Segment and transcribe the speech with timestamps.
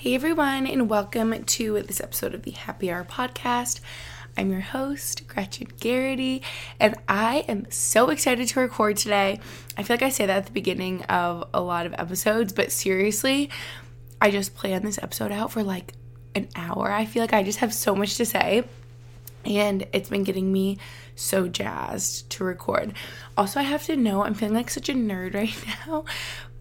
[0.00, 3.80] Hey everyone, and welcome to this episode of the Happy Hour podcast.
[4.34, 6.40] I'm your host, Gretchen Geraghty,
[6.80, 9.40] and I am so excited to record today.
[9.76, 12.72] I feel like I say that at the beginning of a lot of episodes, but
[12.72, 13.50] seriously,
[14.22, 15.92] I just planned this episode out for like
[16.34, 16.90] an hour.
[16.90, 18.64] I feel like I just have so much to say,
[19.44, 20.78] and it's been getting me
[21.14, 22.94] so jazzed to record.
[23.36, 26.06] Also, I have to know I'm feeling like such a nerd right now,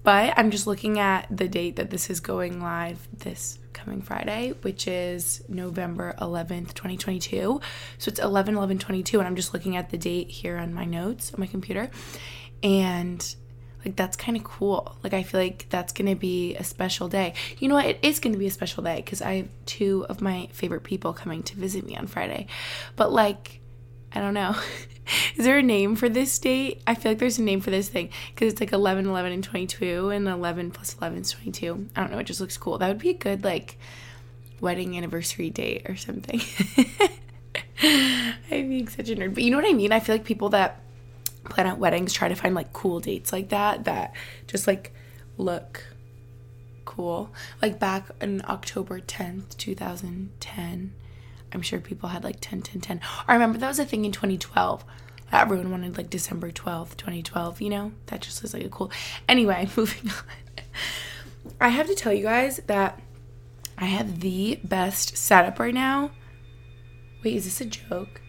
[0.04, 4.54] but I'm just looking at the date that this is going live this coming Friday,
[4.62, 7.62] which is November 11th, 2022.
[7.98, 9.20] So it's 11 11 22.
[9.20, 11.90] And I'm just looking at the date here on my notes on my computer.
[12.64, 13.36] And
[13.86, 14.98] like that's kind of cool.
[15.04, 17.34] Like I feel like that's going to be a special day.
[17.60, 17.86] You know what?
[17.86, 20.84] It is going to be a special day because I have two of my favorite
[20.84, 22.48] people coming to visit me on Friday.
[22.96, 23.59] But like,
[24.14, 24.56] I don't know.
[25.36, 26.82] Is there a name for this date?
[26.86, 29.44] I feel like there's a name for this thing because it's like 11, 11, and
[29.44, 31.90] 22, and 11 plus 11 is 22.
[31.96, 32.20] I don't know.
[32.20, 32.78] It just looks cool.
[32.78, 33.78] That would be a good, like,
[34.62, 36.42] wedding anniversary date or something.
[37.82, 39.34] I'm being such a nerd.
[39.34, 39.92] But you know what I mean?
[39.92, 40.82] I feel like people that
[41.46, 44.14] plan out weddings try to find, like, cool dates like that that
[44.48, 44.94] just, like,
[45.38, 45.84] look
[46.86, 47.32] cool.
[47.62, 50.94] Like, back in October 10th, 2010
[51.54, 53.02] I'm sure people had like 10, 10, 10.
[53.28, 54.84] I remember that was a thing in 2012.
[55.32, 57.92] Everyone wanted like December 12th, 2012, you know?
[58.08, 58.92] That just was like a cool.
[59.30, 60.64] Anyway, moving on.
[61.62, 63.02] I have to tell you guys that
[63.78, 66.12] I have the best setup right now.
[67.24, 68.22] Wait, is this a joke?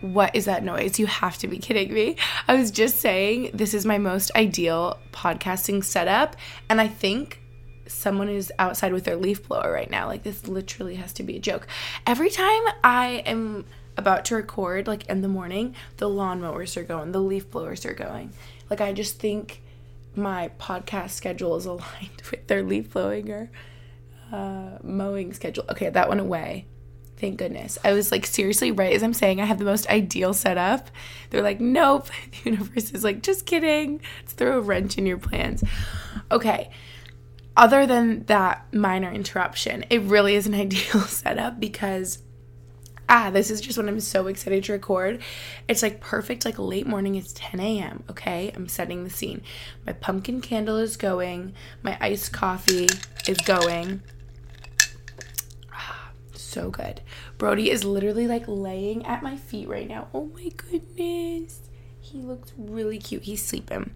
[0.00, 0.98] What is that noise?
[0.98, 2.16] You have to be kidding me.
[2.48, 6.36] I was just saying this is my most ideal podcasting setup,
[6.68, 7.41] and I think
[7.86, 10.06] someone is outside with their leaf blower right now.
[10.06, 11.66] Like this literally has to be a joke.
[12.06, 13.64] Every time I am
[13.96, 17.94] about to record, like in the morning, the lawnmowers are going, the leaf blowers are
[17.94, 18.32] going.
[18.70, 19.62] Like I just think
[20.14, 23.50] my podcast schedule is aligned with their leaf blowing or
[24.32, 25.64] uh, mowing schedule.
[25.70, 26.66] Okay, that went away.
[27.18, 27.78] Thank goodness.
[27.84, 30.90] I was like, seriously, right as I'm saying, I have the most ideal setup.
[31.30, 32.08] They're like, nope.
[32.42, 34.00] The universe is like, just kidding.
[34.20, 35.62] Let's throw a wrench in your plans.
[36.32, 36.70] Okay
[37.56, 42.18] other than that minor interruption, it really is an ideal setup because
[43.08, 45.20] ah, this is just when I'm so excited to record.
[45.68, 48.04] It's like perfect, like late morning, it's 10 a.m.
[48.10, 49.42] Okay, I'm setting the scene.
[49.86, 51.52] My pumpkin candle is going,
[51.82, 52.88] my iced coffee
[53.28, 54.02] is going.
[55.72, 57.02] Ah, so good.
[57.36, 60.08] Brody is literally like laying at my feet right now.
[60.14, 61.60] Oh my goodness.
[62.12, 63.22] He looks really cute.
[63.22, 63.94] He's sleeping.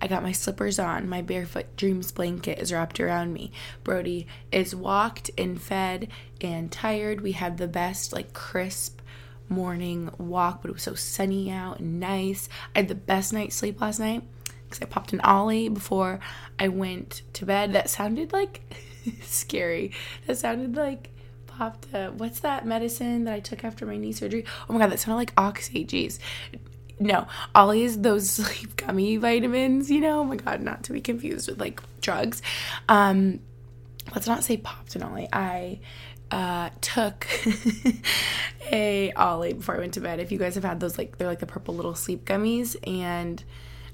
[0.00, 1.08] I got my slippers on.
[1.08, 3.50] My barefoot dreams blanket is wrapped around me.
[3.82, 6.06] Brody is walked and fed
[6.40, 7.22] and tired.
[7.22, 9.00] We had the best, like, crisp
[9.48, 12.48] morning walk, but it was so sunny out and nice.
[12.72, 16.20] I had the best night's sleep last night because I popped an Olly before
[16.60, 17.72] I went to bed.
[17.72, 18.60] That sounded like
[19.22, 19.90] scary.
[20.28, 21.08] That sounded like
[21.48, 21.86] popped.
[21.92, 24.44] What's that medicine that I took after my knee surgery?
[24.70, 25.84] Oh my god, that sounded like Oxy.
[25.84, 26.20] Jeez
[26.98, 30.20] no, Olly's those sleep gummy vitamins, you know?
[30.20, 32.42] Oh my god, not to be confused with like drugs.
[32.88, 33.40] Um,
[34.14, 35.28] let's not say popped an Olly.
[35.32, 35.80] I
[36.30, 37.26] uh, took
[38.72, 40.20] a Olly before I went to bed.
[40.20, 43.42] If you guys have had those, like they're like the purple little sleep gummies, and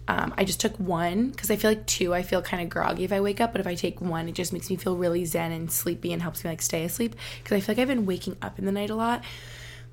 [0.09, 3.05] um, I just took one because I feel like two, I feel kind of groggy
[3.05, 5.25] if I wake up, but if I take one, it just makes me feel really
[5.25, 8.07] zen and sleepy and helps me like stay asleep because I feel like I've been
[8.07, 9.23] waking up in the night a lot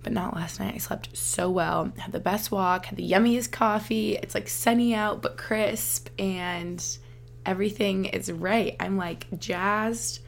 [0.04, 0.75] but not last night.
[0.75, 1.92] I slept so well.
[1.98, 4.16] Had the best walk, had the yummiest coffee.
[4.16, 6.84] It's like sunny out but crisp and
[7.46, 8.75] everything is right.
[8.80, 10.22] I'm like jazzed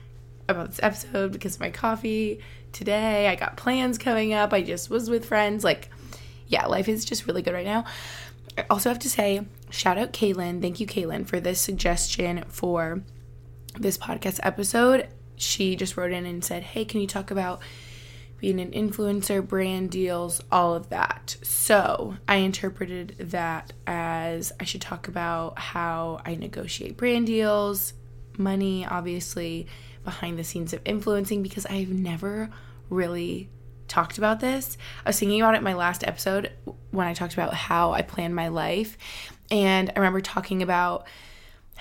[0.48, 2.40] about this episode because of my coffee
[2.72, 3.28] today.
[3.28, 4.54] I got plans coming up.
[4.54, 5.64] I just was with friends.
[5.64, 5.90] Like,
[6.48, 7.86] yeah, life is just really good right now.
[8.58, 10.62] I also have to say, shout out Kaylin.
[10.62, 13.02] Thank you, Kaylin, for this suggestion for
[13.80, 17.62] this podcast episode, she just wrote in and said, Hey, can you talk about
[18.42, 21.38] being an influencer, brand deals, all of that.
[21.44, 27.94] So I interpreted that as I should talk about how I negotiate brand deals,
[28.40, 29.68] money, obviously,
[30.04, 32.50] behind the scenes of influencing, because I've never
[32.90, 33.52] really
[33.88, 34.76] talked about this.
[35.06, 36.52] I was thinking about it in my last episode
[36.90, 38.98] when I talked about how I plan my life.
[39.52, 41.06] And I remember talking about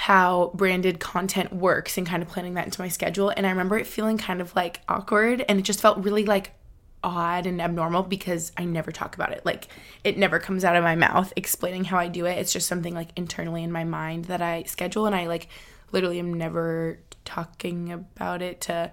[0.00, 3.28] how branded content works and kind of planning that into my schedule.
[3.28, 6.52] And I remember it feeling kind of like awkward and it just felt really like
[7.04, 9.44] odd and abnormal because I never talk about it.
[9.44, 9.68] Like
[10.02, 12.38] it never comes out of my mouth explaining how I do it.
[12.38, 15.48] It's just something like internally in my mind that I schedule and I like
[15.92, 18.90] literally am never talking about it to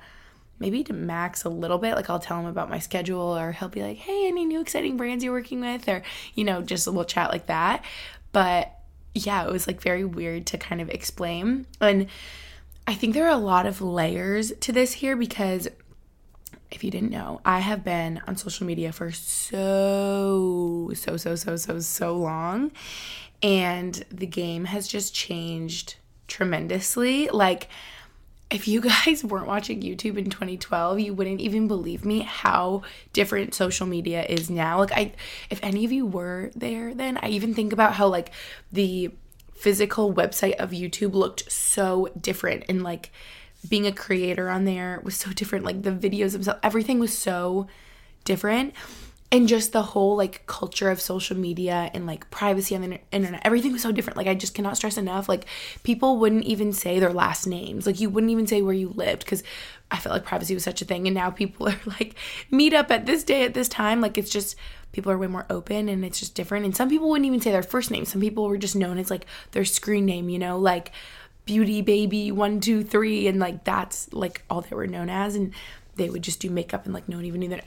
[0.60, 1.95] maybe to Max a little bit.
[1.95, 4.98] Like I'll tell him about my schedule or he'll be like, "Hey, any new exciting
[4.98, 6.03] brands you're working with?" or
[6.36, 7.86] you know, just a little chat like that.
[8.33, 8.76] But
[9.17, 11.65] yeah, it was like very weird to kind of explain.
[11.81, 12.07] And
[12.85, 15.67] I think there are a lot of layers to this here because
[16.71, 21.55] if you didn't know, I have been on social media for so, so, so, so,
[21.55, 22.71] so, so long.
[23.41, 25.95] And the game has just changed
[26.27, 27.29] tremendously.
[27.29, 27.69] Like,
[28.49, 32.83] if you guys weren't watching YouTube in 2012, you wouldn't even believe me how
[33.13, 34.79] different social media is now.
[34.79, 35.11] Like I
[35.49, 38.31] if any of you were there then, I even think about how like
[38.71, 39.11] the
[39.53, 43.11] physical website of YouTube looked so different and like
[43.67, 45.65] being a creator on there was so different.
[45.65, 47.67] Like the videos themselves, everything was so
[48.23, 48.73] different
[49.29, 53.41] and just the whole like culture of social media and like privacy on the internet
[53.44, 54.15] everything was so different.
[54.18, 55.45] Like i just cannot stress enough like
[55.83, 57.85] people wouldn't even say their last names.
[57.85, 59.44] Like you wouldn't even say where you lived because
[59.89, 62.15] i felt like privacy was such a thing and now people are like
[62.51, 64.00] meet up at this day at this time.
[64.00, 64.56] Like it's just
[64.94, 66.65] people are way more open and it's just different.
[66.65, 68.06] And some people wouldn't even say their first name.
[68.06, 70.91] Some people were just known as like their screen name you know like
[71.45, 75.35] beauty baby one two three and like that's like all they were known as.
[75.35, 75.53] And
[75.97, 77.65] they would just do makeup and like no one even knew that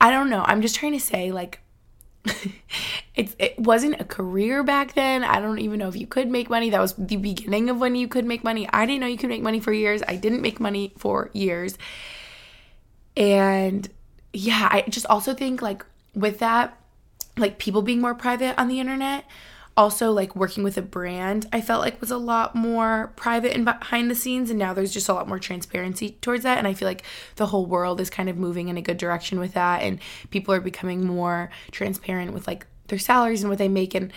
[0.00, 0.44] I don't know.
[0.46, 1.60] I'm just trying to say like
[3.14, 5.24] it, it wasn't a career back then.
[5.24, 6.70] I don't even know if you could make money.
[6.70, 8.68] That was the beginning of when you could make money.
[8.72, 10.02] I didn't know you could make money for years.
[10.06, 11.78] I didn't make money for years.
[13.16, 13.88] And
[14.32, 15.84] yeah, I just also think like
[16.14, 16.78] with that,
[17.36, 19.24] like people being more private on the internet,
[19.76, 23.64] also like working with a brand i felt like was a lot more private and
[23.64, 26.74] behind the scenes and now there's just a lot more transparency towards that and i
[26.74, 27.02] feel like
[27.36, 29.98] the whole world is kind of moving in a good direction with that and
[30.30, 34.12] people are becoming more transparent with like their salaries and what they make and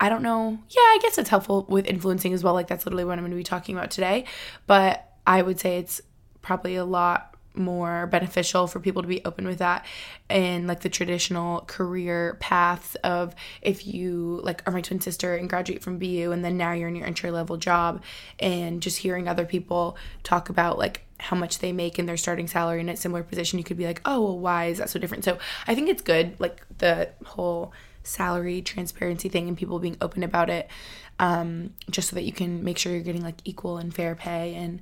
[0.00, 0.58] I don't know.
[0.70, 2.54] Yeah, I guess it's helpful with influencing as well.
[2.54, 4.26] Like that's literally what I'm going to be talking about today.
[4.68, 6.00] But I would say it's
[6.40, 9.84] probably a lot more beneficial for people to be open with that
[10.30, 15.48] and like the traditional career paths of if you like are my twin sister and
[15.48, 18.02] graduate from BU and then now you're in your entry level job
[18.38, 22.46] and just hearing other people talk about like how much they make in their starting
[22.46, 24.98] salary in a similar position you could be like oh well why is that so
[24.98, 25.24] different?
[25.24, 27.72] So i think it's good like the whole
[28.02, 30.68] salary transparency thing and people being open about it
[31.18, 34.54] um, just so that you can make sure you're getting like equal and fair pay
[34.54, 34.80] and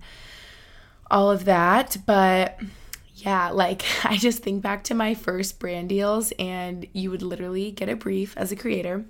[1.11, 1.97] all of that.
[2.07, 2.59] But
[3.15, 7.71] yeah, like I just think back to my first brand deals, and you would literally
[7.71, 9.05] get a brief as a creator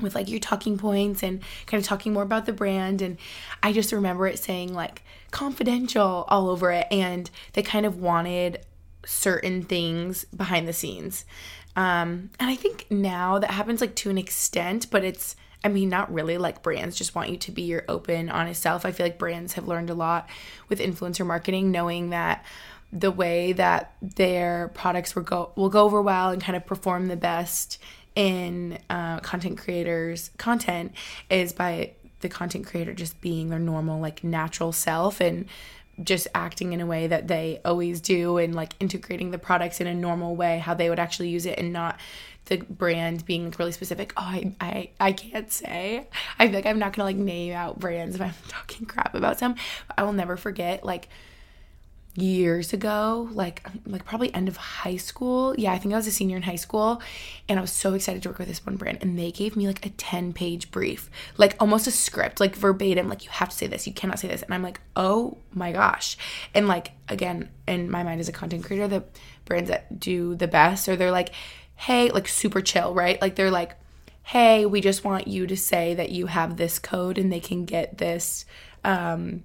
[0.00, 3.02] with like your talking points and kind of talking more about the brand.
[3.02, 3.18] And
[3.62, 8.64] I just remember it saying like confidential all over it, and they kind of wanted
[9.04, 11.24] certain things behind the scenes.
[11.76, 15.88] Um, and I think now that happens like to an extent, but it's I mean,
[15.88, 16.38] not really.
[16.38, 18.86] Like brands just want you to be your open, honest self.
[18.86, 20.28] I feel like brands have learned a lot
[20.68, 22.44] with influencer marketing, knowing that
[22.92, 27.08] the way that their products will go will go over well and kind of perform
[27.08, 27.78] the best
[28.14, 30.92] in uh, content creators' content
[31.30, 35.46] is by the content creator just being their normal, like natural self and
[36.02, 39.86] just acting in a way that they always do and like integrating the products in
[39.86, 41.98] a normal way how they would actually use it and not
[42.48, 44.12] the brand being really specific.
[44.16, 46.08] Oh, I, I, I can't say.
[46.38, 49.38] I feel like I'm not gonna like name out brands if I'm talking crap about
[49.38, 49.54] some.
[49.96, 51.08] I will never forget like
[52.14, 55.54] years ago, like like probably end of high school.
[55.56, 57.00] Yeah, I think I was a senior in high school
[57.48, 59.66] and I was so excited to work with this one brand and they gave me
[59.66, 63.66] like a 10-page brief, like almost a script, like verbatim, like you have to say
[63.66, 64.42] this, you cannot say this.
[64.42, 66.16] And I'm like, "Oh my gosh."
[66.54, 69.04] And like again, in my mind as a content creator, the
[69.44, 71.30] brands that do the best or they're like,
[71.78, 73.22] hey, like super chill, right?
[73.22, 73.76] Like they're like,
[74.24, 77.64] hey, we just want you to say that you have this code and they can
[77.64, 78.44] get this
[78.84, 79.44] um,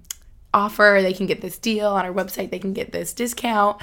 [0.52, 3.80] offer, they can get this deal on our website, they can get this discount.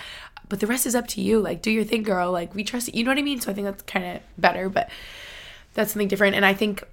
[0.49, 1.39] But the rest is up to you.
[1.39, 2.29] Like, do your thing, girl.
[2.33, 2.93] Like, we trust you.
[2.97, 3.39] You know what I mean?
[3.39, 4.89] So I think that's kind of better, but
[5.73, 6.35] that's something different.
[6.35, 6.83] And I think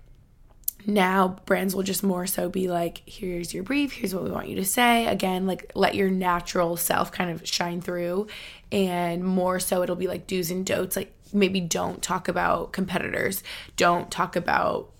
[0.86, 4.48] now brands will just more so be like here's your brief here's what we want
[4.48, 8.26] you to say again like let your natural self kind of shine through
[8.70, 13.42] and more so it'll be like do's and don'ts like maybe don't talk about competitors
[13.76, 14.90] don't talk about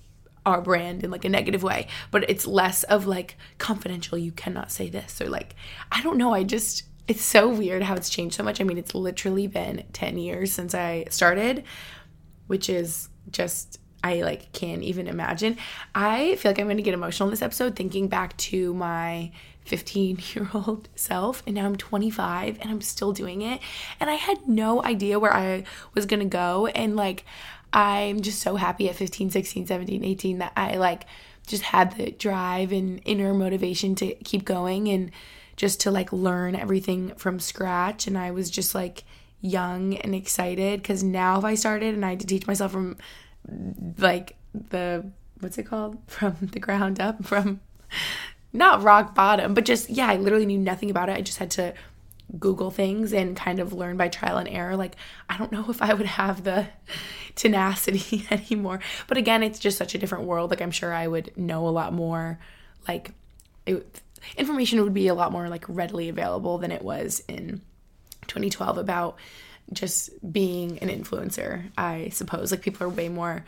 [0.46, 4.70] our brand in like a negative way but it's less of like confidential you cannot
[4.70, 5.54] say this or like
[5.92, 8.78] i don't know i just it's so weird how it's changed so much i mean
[8.78, 11.64] it's literally been 10 years since i started
[12.46, 15.56] which is just I like can't even imagine.
[15.94, 19.32] I feel like I'm to get emotional in this episode thinking back to my
[19.68, 23.60] 15 year old self and now I'm 25 and I'm still doing it.
[24.00, 27.24] And I had no idea where I was going to go and like
[27.72, 31.04] I'm just so happy at 15, 16, 17, 18 that I like
[31.46, 35.10] just had the drive and inner motivation to keep going and
[35.56, 38.06] just to like learn everything from scratch.
[38.06, 39.04] And I was just like
[39.40, 42.96] young and excited cuz now if I started and I had to teach myself from
[43.98, 45.10] like the
[45.40, 45.98] what's it called?
[46.06, 47.60] From the ground up from
[48.52, 51.16] not rock bottom but just yeah i literally knew nothing about it.
[51.16, 51.74] I just had to
[52.38, 54.76] google things and kind of learn by trial and error.
[54.76, 54.96] Like
[55.28, 56.66] i don't know if i would have the
[57.34, 58.80] tenacity anymore.
[59.06, 60.50] But again it's just such a different world.
[60.50, 62.38] Like i'm sure i would know a lot more.
[62.86, 63.12] Like
[63.66, 64.00] it,
[64.36, 67.60] information would be a lot more like readily available than it was in
[68.26, 69.16] 2012 about
[69.72, 72.50] just being an influencer, I suppose.
[72.50, 73.44] Like people are way more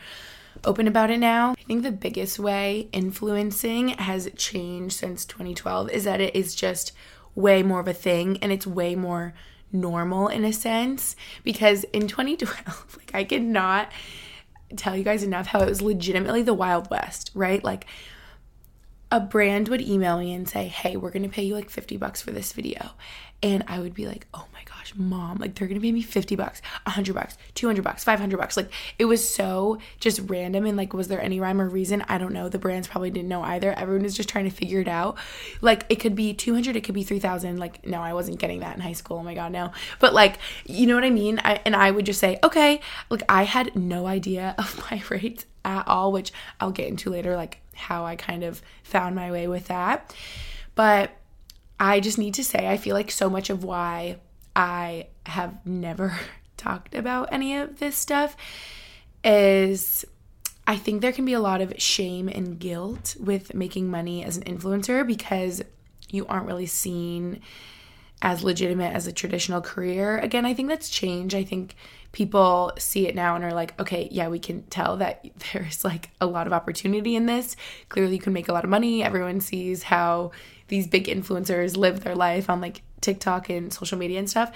[0.63, 1.51] open about it now.
[1.51, 6.91] I think the biggest way influencing has changed since 2012 is that it is just
[7.35, 9.33] way more of a thing and it's way more
[9.71, 13.89] normal in a sense because in 2012 like I could not
[14.75, 17.63] tell you guys enough how it was legitimately the wild west, right?
[17.63, 17.85] Like
[19.11, 21.97] a brand would email me and say, "Hey, we're going to pay you like 50
[21.97, 22.91] bucks for this video."
[23.43, 26.35] And I would be like, "Oh my gosh, mom, like they're to pay me 50
[26.35, 30.93] bucks, 100 bucks, 200 bucks, 500 bucks." Like it was so just random and like
[30.93, 32.03] was there any rhyme or reason?
[32.07, 32.49] I don't know.
[32.49, 33.73] The brands probably didn't know either.
[33.73, 35.17] Everyone was just trying to figure it out.
[35.61, 37.57] Like it could be 200, it could be 3000.
[37.57, 39.17] Like no, I wasn't getting that in high school.
[39.17, 39.71] Oh my god, no.
[39.99, 41.39] But like, you know what I mean?
[41.43, 45.45] I and I would just say, "Okay." Like I had no idea of my rates
[45.65, 49.47] at all, which I'll get into later like how I kind of found my way
[49.47, 50.15] with that.
[50.75, 51.11] But
[51.81, 54.17] I just need to say, I feel like so much of why
[54.55, 56.15] I have never
[56.57, 58.37] talked about any of this stuff
[59.23, 60.05] is
[60.67, 64.37] I think there can be a lot of shame and guilt with making money as
[64.37, 65.63] an influencer because
[66.07, 67.41] you aren't really seen
[68.21, 70.19] as legitimate as a traditional career.
[70.19, 71.33] Again, I think that's changed.
[71.33, 71.75] I think
[72.11, 76.11] people see it now and are like, okay, yeah, we can tell that there's like
[76.21, 77.55] a lot of opportunity in this.
[77.89, 79.03] Clearly, you can make a lot of money.
[79.03, 80.31] Everyone sees how
[80.71, 84.55] these big influencers live their life on like TikTok and social media and stuff.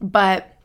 [0.00, 0.56] But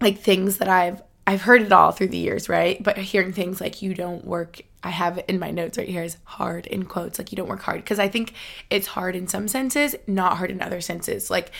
[0.00, 2.80] like things that I've I've heard it all through the years, right?
[2.82, 6.18] But hearing things like you don't work, I have in my notes right here is
[6.24, 7.82] hard in quotes, like you don't work hard.
[7.82, 8.34] Because I think
[8.70, 11.30] it's hard in some senses, not hard in other senses.
[11.30, 11.52] Like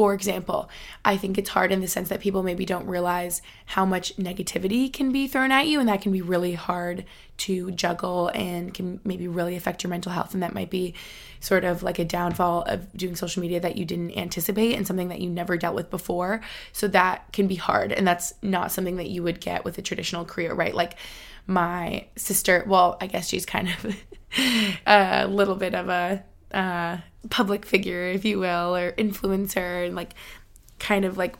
[0.00, 0.70] for example,
[1.04, 4.90] I think it's hard in the sense that people maybe don't realize how much negativity
[4.90, 7.04] can be thrown at you, and that can be really hard
[7.36, 10.32] to juggle and can maybe really affect your mental health.
[10.32, 10.94] And that might be
[11.40, 15.08] sort of like a downfall of doing social media that you didn't anticipate and something
[15.08, 16.40] that you never dealt with before.
[16.72, 19.82] So that can be hard, and that's not something that you would get with a
[19.82, 20.74] traditional career, right?
[20.74, 20.96] Like
[21.46, 23.94] my sister, well, I guess she's kind of
[24.86, 26.24] a little bit of a
[26.56, 26.96] uh,
[27.28, 30.14] public figure, if you will, or influencer, and like
[30.78, 31.36] kind of like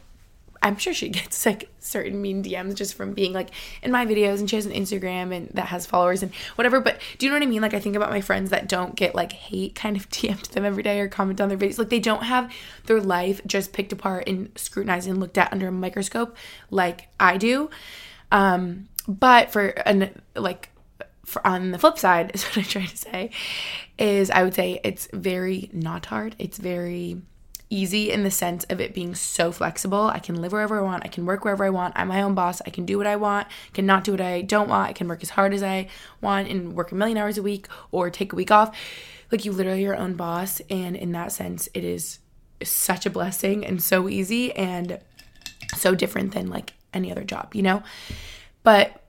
[0.63, 3.51] I'm sure she gets like certain mean DMs just from being like
[3.83, 6.81] in my videos and she has an Instagram and that has followers and whatever.
[6.81, 7.63] But do you know what I mean?
[7.63, 10.53] Like I think about my friends that don't get like hate kind of DM'd to
[10.53, 11.79] them every day or comment on their videos.
[11.79, 12.53] Like they don't have
[12.87, 16.37] their life just picked apart and scrutinized and looked at under a microscope
[16.71, 17.71] like I do.
[18.33, 20.71] Um, but for an like
[21.31, 23.31] for, on the flip side is what I'm trying to say
[23.99, 26.35] is I would say it's very not hard.
[26.39, 27.23] It's very
[27.73, 30.09] easy in the sense of it being so flexible.
[30.09, 31.05] I can live wherever I want.
[31.05, 31.95] I can work wherever I want.
[31.97, 32.61] I'm my own boss.
[32.67, 33.47] I can do what I want.
[33.47, 34.91] I can not do what I don't want.
[34.91, 35.89] I can work as hard as I
[36.21, 38.77] want and work a million hours a week or take a week off.
[39.31, 42.19] Like you literally your own boss and in that sense it is
[42.63, 44.99] such a blessing and so easy and
[45.77, 47.85] so different than like any other job, you know?
[48.65, 49.00] But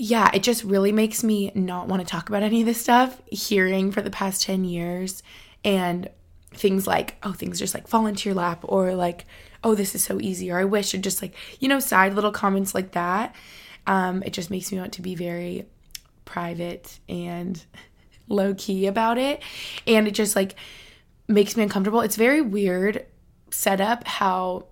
[0.00, 3.20] yeah, it just really makes me not want to talk about any of this stuff.
[3.26, 5.22] Hearing for the past 10 years
[5.62, 6.08] and
[6.54, 9.26] things like, oh, things just like fall into your lap, or like,
[9.62, 12.32] oh, this is so easy, or I wish, or just like, you know, side little
[12.32, 13.34] comments like that.
[13.86, 15.66] Um, it just makes me want to be very
[16.24, 17.62] private and
[18.28, 19.42] low key about it.
[19.86, 20.54] And it just like
[21.28, 22.00] makes me uncomfortable.
[22.00, 23.04] It's very weird
[23.50, 24.64] setup how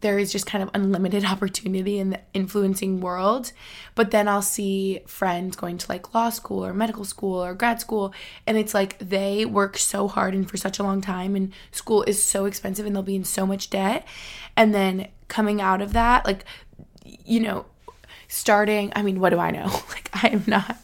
[0.00, 3.52] there is just kind of unlimited opportunity in the influencing world.
[3.94, 7.80] But then I'll see friends going to like law school or medical school or grad
[7.80, 8.12] school,
[8.46, 12.02] and it's like they work so hard and for such a long time, and school
[12.02, 14.06] is so expensive and they'll be in so much debt.
[14.56, 16.44] And then coming out of that, like,
[17.04, 17.66] you know,
[18.28, 19.66] starting, I mean, what do I know?
[19.90, 20.76] Like, I am not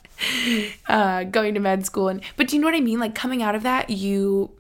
[0.89, 2.09] uh, going to med school.
[2.09, 3.01] And, but do you know what I mean?
[3.01, 4.51] Like, coming out of that, you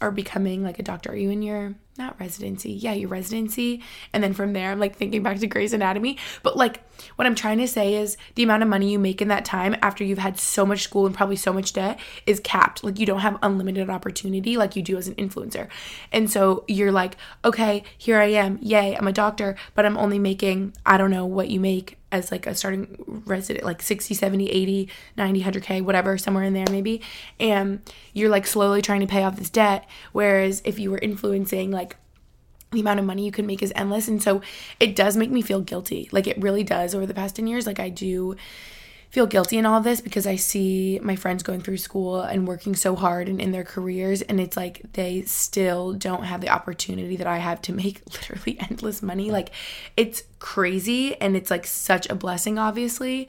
[0.00, 1.12] are becoming like a doctor.
[1.12, 2.72] Are you in your not residency?
[2.72, 3.82] Yeah, your residency.
[4.12, 6.18] And then from there, I'm like thinking back to Grey's Anatomy.
[6.42, 6.82] But like
[7.16, 9.76] what I'm trying to say is the amount of money you make in that time
[9.82, 12.82] after you've had so much school and probably so much debt is capped.
[12.82, 15.68] Like you don't have unlimited opportunity like you do as an influencer.
[16.12, 18.58] And so you're like, okay, here I am.
[18.62, 22.30] Yay, I'm a doctor, but I'm only making, I don't know what you make as
[22.30, 27.00] like a starting resident like 60 70 80 90 100k whatever somewhere in there maybe
[27.40, 27.80] and
[28.12, 31.91] you're like slowly trying to pay off this debt whereas if you were influencing like
[32.72, 34.40] the amount of money you can make is endless and so
[34.80, 37.66] it does make me feel guilty like it really does over the past 10 years
[37.66, 38.36] like i do
[39.12, 42.48] feel guilty in all of this because I see my friends going through school and
[42.48, 46.48] working so hard and in their careers, and it's like they still don't have the
[46.48, 49.30] opportunity that I have to make literally endless money.
[49.30, 49.50] Like,
[49.98, 53.28] it's crazy and it's like such a blessing, obviously.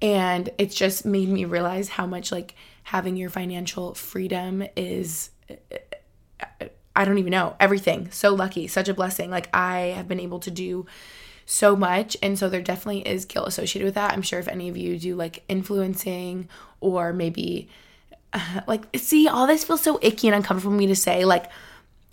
[0.00, 5.28] And it's just made me realize how much like having your financial freedom is.
[5.50, 5.76] Uh,
[6.40, 6.64] uh,
[6.96, 8.10] I don't even know everything.
[8.10, 9.30] So lucky, such a blessing.
[9.30, 10.86] Like, I have been able to do
[11.44, 12.16] so much.
[12.22, 14.12] And so there definitely is guilt associated with that.
[14.12, 16.48] I'm sure if any of you do like influencing
[16.80, 17.68] or maybe
[18.32, 21.24] uh, like, see, all this feels so icky and uncomfortable for me to say.
[21.24, 21.50] Like,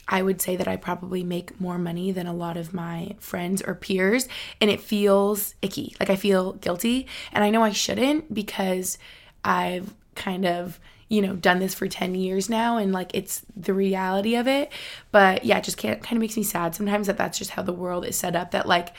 [0.07, 3.61] I would say that I probably make more money than a lot of my friends
[3.61, 4.27] or peers,
[4.59, 5.95] and it feels icky.
[5.99, 7.07] Like, I feel guilty.
[7.31, 8.97] And I know I shouldn't because
[9.45, 10.79] I've kind of
[11.13, 14.71] you know done this for 10 years now and like it's the reality of it
[15.11, 17.61] but yeah it just can't kind of makes me sad sometimes that that's just how
[17.61, 18.95] the world is set up that like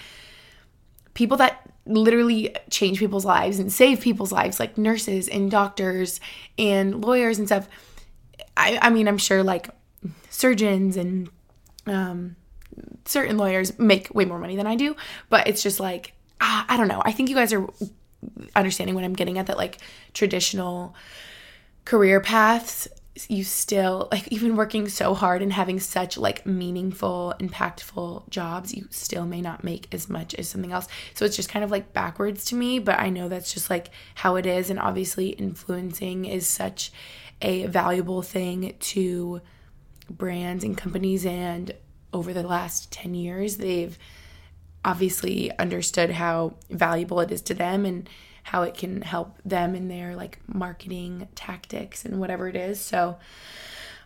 [1.15, 6.21] people that literally change people's lives and save people's lives, like nurses and doctors
[6.59, 7.69] and lawyers and stuff.
[8.57, 9.69] I, I mean, I'm sure like
[10.31, 11.29] surgeons and
[11.87, 12.37] um,
[13.05, 14.97] certain lawyers make way more money than I do,
[15.29, 17.03] but it's just like, ah, I don't know.
[17.05, 17.67] I think you guys are
[18.57, 19.79] understanding what I'm getting at that like
[20.15, 20.95] traditional
[21.85, 22.89] career paths
[23.29, 28.87] you still like even working so hard and having such like meaningful impactful jobs you
[28.91, 30.89] still may not make as much as something else.
[31.15, 33.91] So it's just kind of like backwards to me but i know that's just like
[34.17, 34.69] how it is.
[34.69, 36.91] And obviously influencing is such
[37.41, 39.41] a valuable thing to
[40.11, 41.25] brands and companies.
[41.25, 41.73] And
[42.13, 43.97] over the last 10 years they've
[44.85, 47.87] obviously understood how valuable it is to them.
[47.87, 48.09] And
[48.45, 52.79] how it can help them in their like marketing tactics and whatever it is.
[52.79, 53.17] So,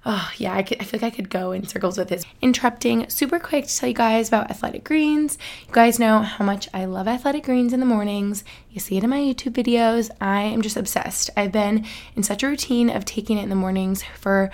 [0.06, 2.24] oh yeah, I, could, I feel like I could go in circles with this.
[2.40, 5.38] Interrupting super quick to tell you guys about Athletic Greens.
[5.66, 8.44] You guys know how much I love Athletic Greens in the mornings.
[8.70, 10.08] You see it in my YouTube videos.
[10.20, 11.30] I am just obsessed.
[11.36, 14.50] I've been in such a routine of taking it in the mornings for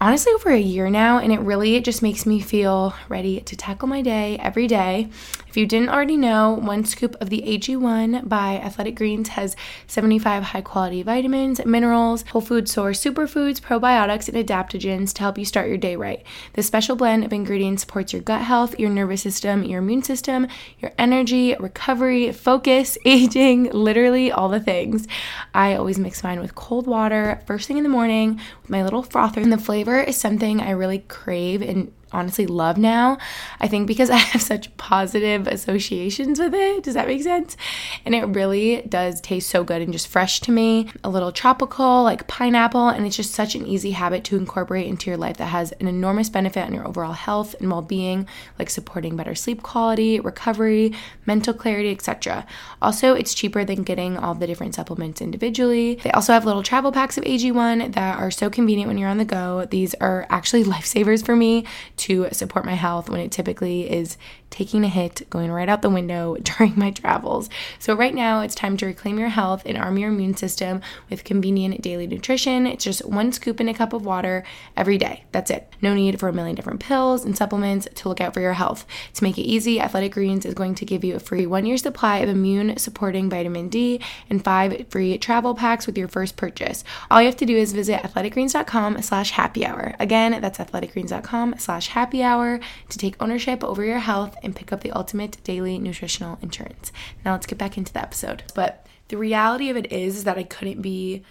[0.00, 3.88] honestly over a year now, and it really just makes me feel ready to tackle
[3.88, 5.08] my day every day.
[5.54, 9.54] If you didn't already know, one scoop of the AG1 by Athletic Greens has
[9.86, 15.44] 75 high quality vitamins, minerals, whole food source superfoods, probiotics, and adaptogens to help you
[15.44, 16.24] start your day right.
[16.54, 20.48] This special blend of ingredients supports your gut health, your nervous system, your immune system,
[20.80, 25.06] your energy, recovery, focus, aging, literally all the things.
[25.54, 29.04] I always mix mine with cold water first thing in the morning with my little
[29.04, 33.18] frother, and the flavor is something I really crave and honestly love now.
[33.60, 36.82] I think because I have such positive associations with it.
[36.82, 37.56] Does that make sense?
[38.04, 40.90] And it really does taste so good and just fresh to me.
[41.02, 45.10] A little tropical, like pineapple, and it's just such an easy habit to incorporate into
[45.10, 48.26] your life that has an enormous benefit on your overall health and well being,
[48.58, 50.92] like supporting better sleep quality, recovery,
[51.26, 52.46] mental clarity, etc.
[52.80, 55.96] Also, it's cheaper than getting all the different supplements individually.
[56.02, 59.18] They also have little travel packs of AG1 that are so convenient when you're on
[59.18, 59.64] the go.
[59.64, 61.64] These are actually lifesavers for me
[61.98, 64.16] to support my health when it typically is
[64.54, 67.50] taking a hit, going right out the window during my travels.
[67.80, 71.24] So, right now, it's time to reclaim your health and arm your immune system with
[71.24, 72.66] convenient daily nutrition.
[72.66, 74.44] It's just one scoop in a cup of water
[74.76, 75.24] every day.
[75.32, 75.72] That's it.
[75.82, 78.86] No need for a million different pills and supplements to look out for your health.
[79.14, 81.76] To make it easy, Athletic Greens is going to give you a free one year
[81.76, 86.84] supply of immune supporting vitamin D and five free travel packs with your first purchase.
[87.10, 89.94] All you have to do is visit athleticgreens.com slash happy hour.
[89.98, 94.80] Again, that's athleticgreens.com slash happy hour to take ownership over your health and pick up
[94.80, 96.92] the ultimate daily nutritional insurance.
[97.24, 98.44] Now let's get back into the episode.
[98.54, 101.22] But the reality of it is, is that I couldn't be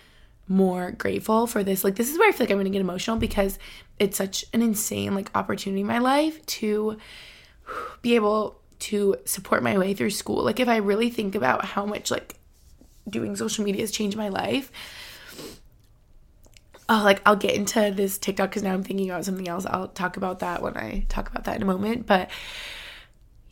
[0.47, 1.83] more grateful for this.
[1.83, 3.57] Like this is where I feel like I'm going to get emotional because
[3.99, 6.97] it's such an insane like opportunity in my life to
[8.01, 10.43] be able to support my way through school.
[10.43, 12.35] Like if I really think about how much like
[13.09, 14.71] doing social media has changed my life.
[16.89, 19.65] Oh, like I'll get into this TikTok because now I'm thinking about something else.
[19.65, 22.05] I'll talk about that when I talk about that in a moment.
[22.05, 22.29] But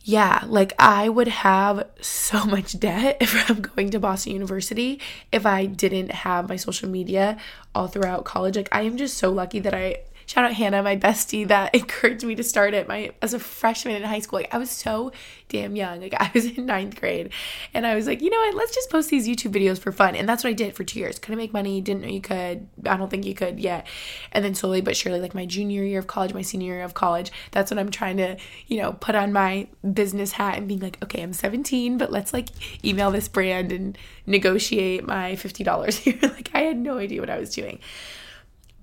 [0.04, 5.46] yeah, like I would have so much debt if I'm going to Boston University if
[5.46, 7.38] I didn't have my social media
[7.74, 8.56] all throughout college.
[8.56, 9.98] Like I am just so lucky that I
[10.32, 13.96] shout out Hannah, my bestie, that encouraged me to start it my as a freshman
[13.96, 14.38] in high school.
[14.38, 15.12] Like I was so
[15.50, 16.00] damn young.
[16.00, 17.30] Like I was in ninth grade,
[17.74, 18.54] and I was like, you know what?
[18.54, 20.98] Let's just post these YouTube videos for fun, and that's what I did for two
[20.98, 21.18] years.
[21.18, 21.82] Couldn't make money.
[21.82, 22.66] Didn't know you could.
[22.86, 23.86] I don't think you could yet.
[24.32, 26.94] And then slowly but surely, like my junior year of college, my senior year of
[26.94, 30.80] college, that's when I'm trying to, you know, put on my business hat and being
[30.80, 32.48] like, okay, I'm 17, but let's like
[32.82, 36.18] email this brand and negotiate my $50 here.
[36.22, 37.80] like I had no idea what I was doing.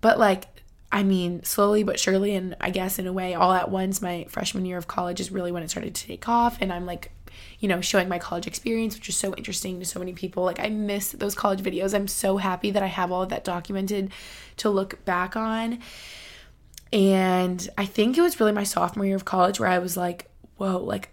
[0.01, 0.45] But like
[0.91, 4.25] I mean, slowly but surely, and I guess in a way, all at once, my
[4.27, 6.57] freshman year of college is really when it started to take off.
[6.61, 7.11] And I'm like,
[7.59, 10.43] you know, showing my college experience, which is so interesting to so many people.
[10.43, 11.93] Like, I miss those college videos.
[11.93, 14.11] I'm so happy that I have all of that documented
[14.57, 15.79] to look back on.
[16.91, 20.31] And I think it was really my sophomore year of college where I was like,
[20.57, 21.09] whoa, like,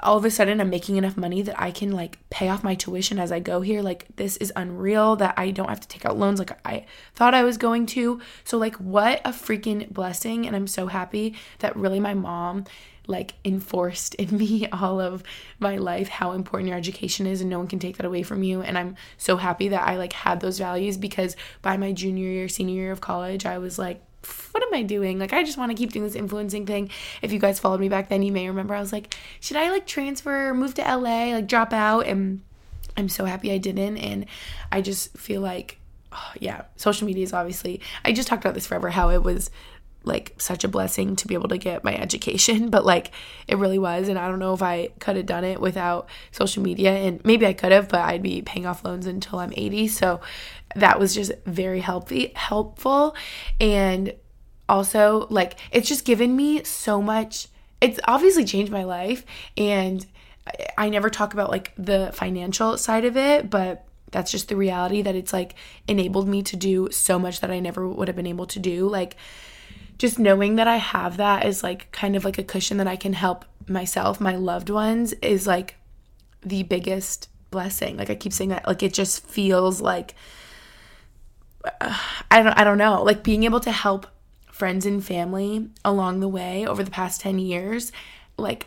[0.00, 2.74] all of a sudden I'm making enough money that I can like pay off my
[2.74, 3.82] tuition as I go here.
[3.82, 7.34] Like this is unreal that I don't have to take out loans like I thought
[7.34, 8.20] I was going to.
[8.44, 12.64] So like what a freaking blessing and I'm so happy that really my mom
[13.08, 15.22] like enforced in me all of
[15.58, 18.42] my life how important your education is and no one can take that away from
[18.42, 22.28] you and I'm so happy that I like had those values because by my junior
[22.28, 24.02] year senior year of college I was like
[24.52, 25.18] what am I doing?
[25.18, 26.90] Like, I just want to keep doing this influencing thing.
[27.22, 29.70] If you guys followed me back then, you may remember I was like, should I
[29.70, 32.06] like transfer, move to LA, like drop out?
[32.06, 32.42] And
[32.96, 33.98] I'm so happy I didn't.
[33.98, 34.26] And
[34.72, 35.78] I just feel like,
[36.12, 39.50] oh, yeah, social media is obviously, I just talked about this forever, how it was
[40.06, 43.10] like such a blessing to be able to get my education, but like
[43.46, 44.08] it really was.
[44.08, 46.92] And I don't know if I could have done it without social media.
[46.92, 49.88] And maybe I could have, but I'd be paying off loans until I'm 80.
[49.88, 50.20] So
[50.74, 53.16] that was just very healthy, helpful.
[53.60, 54.14] And
[54.68, 57.48] also, like, it's just given me so much.
[57.80, 59.24] It's obviously changed my life.
[59.56, 60.04] And
[60.78, 65.02] I never talk about like the financial side of it, but that's just the reality
[65.02, 65.54] that it's like
[65.88, 68.88] enabled me to do so much that I never would have been able to do.
[68.88, 69.16] Like,
[69.98, 72.96] just knowing that I have that is like kind of like a cushion that I
[72.96, 75.76] can help myself, my loved ones, is like
[76.42, 77.96] the biggest blessing.
[77.96, 80.14] Like I keep saying that, like it just feels like
[81.80, 81.98] uh,
[82.30, 84.06] I don't I don't know, like being able to help
[84.52, 87.92] friends and family along the way over the past 10 years
[88.38, 88.66] like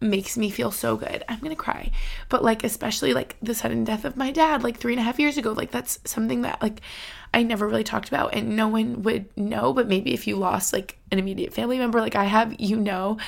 [0.00, 1.22] makes me feel so good.
[1.28, 1.92] I'm gonna cry.
[2.28, 5.20] But like especially like the sudden death of my dad like three and a half
[5.20, 5.52] years ago.
[5.52, 6.80] Like that's something that like
[7.34, 10.72] I never really talked about and no one would know, but maybe if you lost
[10.72, 13.18] like an immediate family member like I have, you know.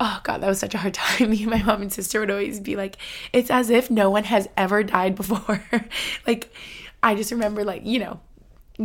[0.00, 1.30] Oh god, that was such a hard time.
[1.30, 2.96] Me and my mom and sister would always be like,
[3.32, 5.64] it's as if no one has ever died before.
[6.26, 6.52] like
[7.02, 8.20] I just remember like, you know,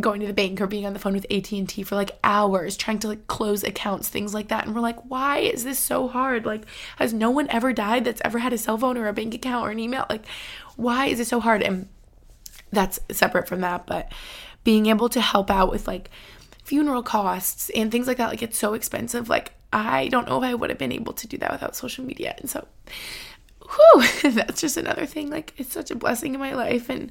[0.00, 2.98] going to the bank or being on the phone with AT&T for like hours trying
[2.98, 6.44] to like close accounts things like that and we're like why is this so hard
[6.44, 6.62] like
[6.96, 9.64] has no one ever died that's ever had a cell phone or a bank account
[9.64, 10.26] or an email like
[10.74, 11.88] why is it so hard and
[12.72, 14.10] that's separate from that but
[14.64, 16.10] being able to help out with like
[16.64, 20.44] funeral costs and things like that like it's so expensive like I don't know if
[20.44, 22.66] I would have been able to do that without social media and so
[23.74, 25.30] whew, that's just another thing.
[25.30, 26.88] Like, it's such a blessing in my life.
[26.88, 27.10] And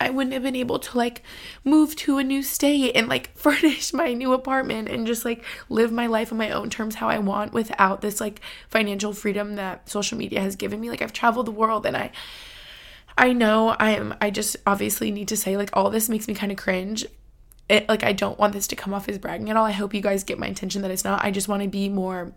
[0.00, 1.22] I wouldn't have been able to, like,
[1.64, 5.92] move to a new state and, like, furnish my new apartment and just, like, live
[5.92, 9.88] my life on my own terms how I want without this, like, financial freedom that
[9.88, 10.90] social media has given me.
[10.90, 12.10] Like, I've traveled the world and I.
[13.18, 16.34] I know I am I just obviously need to say like all this makes me
[16.34, 17.04] kind of cringe
[17.68, 19.66] it, like I don't want this to come off as bragging at all.
[19.66, 21.22] I hope you guys get my intention that it's not.
[21.22, 22.32] I just want to be more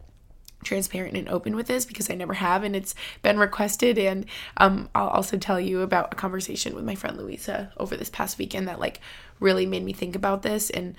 [0.63, 4.25] transparent and open with this because I never have and it's been requested and
[4.57, 8.37] um, I'll also tell you about a conversation with my friend Louisa over this past
[8.37, 8.99] weekend that like
[9.39, 10.95] really made me think about this and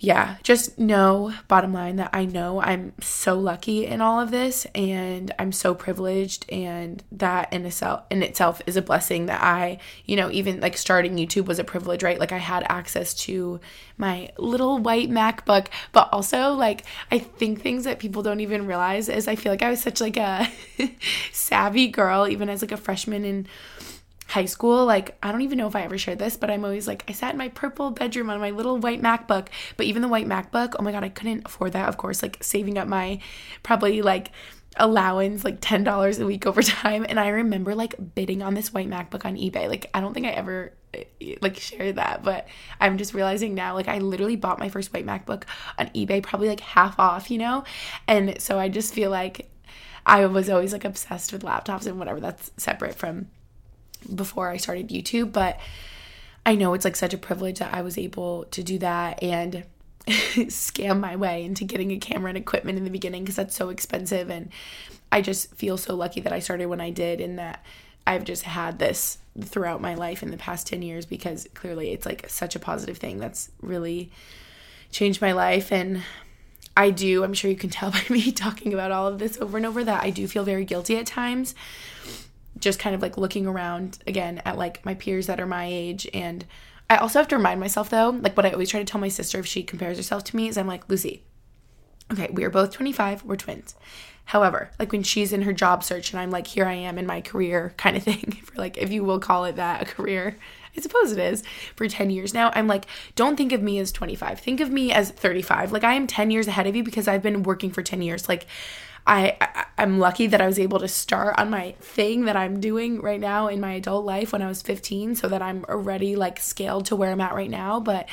[0.00, 4.64] yeah, just know, bottom line, that I know I'm so lucky in all of this
[4.74, 9.78] and I'm so privileged, and that in itself, in itself is a blessing that I,
[10.04, 12.20] you know, even like starting YouTube was a privilege, right?
[12.20, 13.60] Like I had access to
[13.96, 19.08] my little white MacBook, but also like I think things that people don't even realize
[19.08, 20.48] is I feel like I was such like a
[21.32, 23.48] savvy girl, even as like a freshman in
[24.28, 26.86] high school, like I don't even know if I ever shared this, but I'm always
[26.86, 29.48] like I sat in my purple bedroom on my little white MacBook.
[29.76, 31.88] But even the white MacBook, oh my god, I couldn't afford that.
[31.88, 33.20] Of course, like saving up my
[33.62, 34.30] probably like
[34.76, 38.88] allowance like $10 a week over time and I remember like bidding on this white
[38.88, 39.68] MacBook on eBay.
[39.68, 41.04] Like I don't think I ever eh,
[41.42, 42.48] like shared that but
[42.80, 45.42] i'm just realizing now like i literally bought my first white macbook
[45.78, 47.62] on ebay probably like half off you know
[48.06, 49.50] and so i just feel like
[50.06, 53.26] i was always like obsessed with laptops and whatever that's separate from
[54.14, 55.58] before i started youtube but
[56.46, 59.64] i know it's like such a privilege that i was able to do that and
[60.06, 63.68] scam my way into getting a camera and equipment in the beginning because that's so
[63.68, 64.30] expensive.
[64.30, 64.48] And
[65.12, 67.62] i just feel so lucky that i started when i did and that
[68.08, 72.06] I've just had this throughout my life in the past 10 years because clearly it's
[72.06, 74.10] like such a positive thing that's really
[74.90, 75.70] changed my life.
[75.70, 76.02] And
[76.74, 79.58] I do I'm sure you can tell by me talking about all of this over
[79.58, 81.54] and over that I do feel very guilty at times
[82.58, 86.08] just kind of like looking around again at like my peers that are my age
[86.12, 86.44] and
[86.90, 89.08] I also have to remind myself though like what I always try to tell my
[89.08, 91.22] sister if she compares herself to me is I'm like Lucy
[92.12, 93.74] okay we are both 25 we're twins
[94.28, 97.06] However, like when she's in her job search and I'm like, here I am in
[97.06, 100.36] my career kind of thing, for like, if you will call it that, a career,
[100.76, 101.42] I suppose it is,
[101.74, 102.84] for 10 years now, I'm like,
[103.14, 104.38] don't think of me as 25.
[104.38, 105.72] Think of me as 35.
[105.72, 108.28] Like, I am 10 years ahead of you because I've been working for 10 years.
[108.28, 108.46] Like,
[109.08, 112.60] I, I I'm lucky that I was able to start on my thing that I'm
[112.60, 116.14] doing right now in my adult life when I was 15 so that I'm already
[116.14, 118.08] like scaled to where I'm at right now, but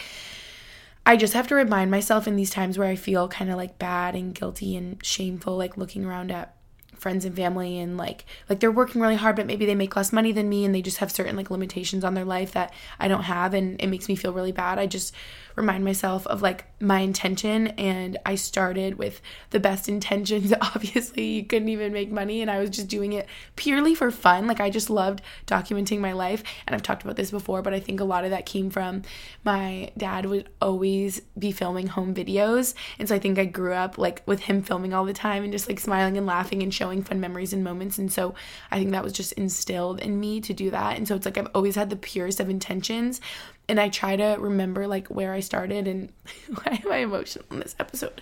[1.06, 3.78] I just have to remind myself in these times where I feel kind of like
[3.78, 6.56] bad and guilty and shameful, like looking around at
[6.96, 10.14] friends and family and like like they're working really hard but maybe they make less
[10.14, 13.10] money than me and they just have certain like limitations on their life that I
[13.10, 14.80] don't have and it makes me feel really bad.
[14.80, 15.14] I just
[15.56, 20.54] remind myself of like my intention and I started with the best intentions.
[20.62, 24.48] Obviously, you couldn't even make money and I was just doing it purely for fun.
[24.48, 27.80] Like I just loved documenting my life and I've talked about this before, but I
[27.80, 29.04] think a lot of that came from
[29.44, 32.74] my dad would always be filming home videos.
[33.00, 35.54] And so I think I grew up like with him filming all the time and
[35.54, 37.98] just like smiling and laughing and showing fun memories and moments.
[37.98, 38.36] And so
[38.72, 40.98] I think that was just instilled in me to do that.
[40.98, 43.22] And so it's like I've always had the purest of intentions
[43.68, 46.12] and I try to remember like where I started and
[46.48, 48.22] why am I emotional in this episode?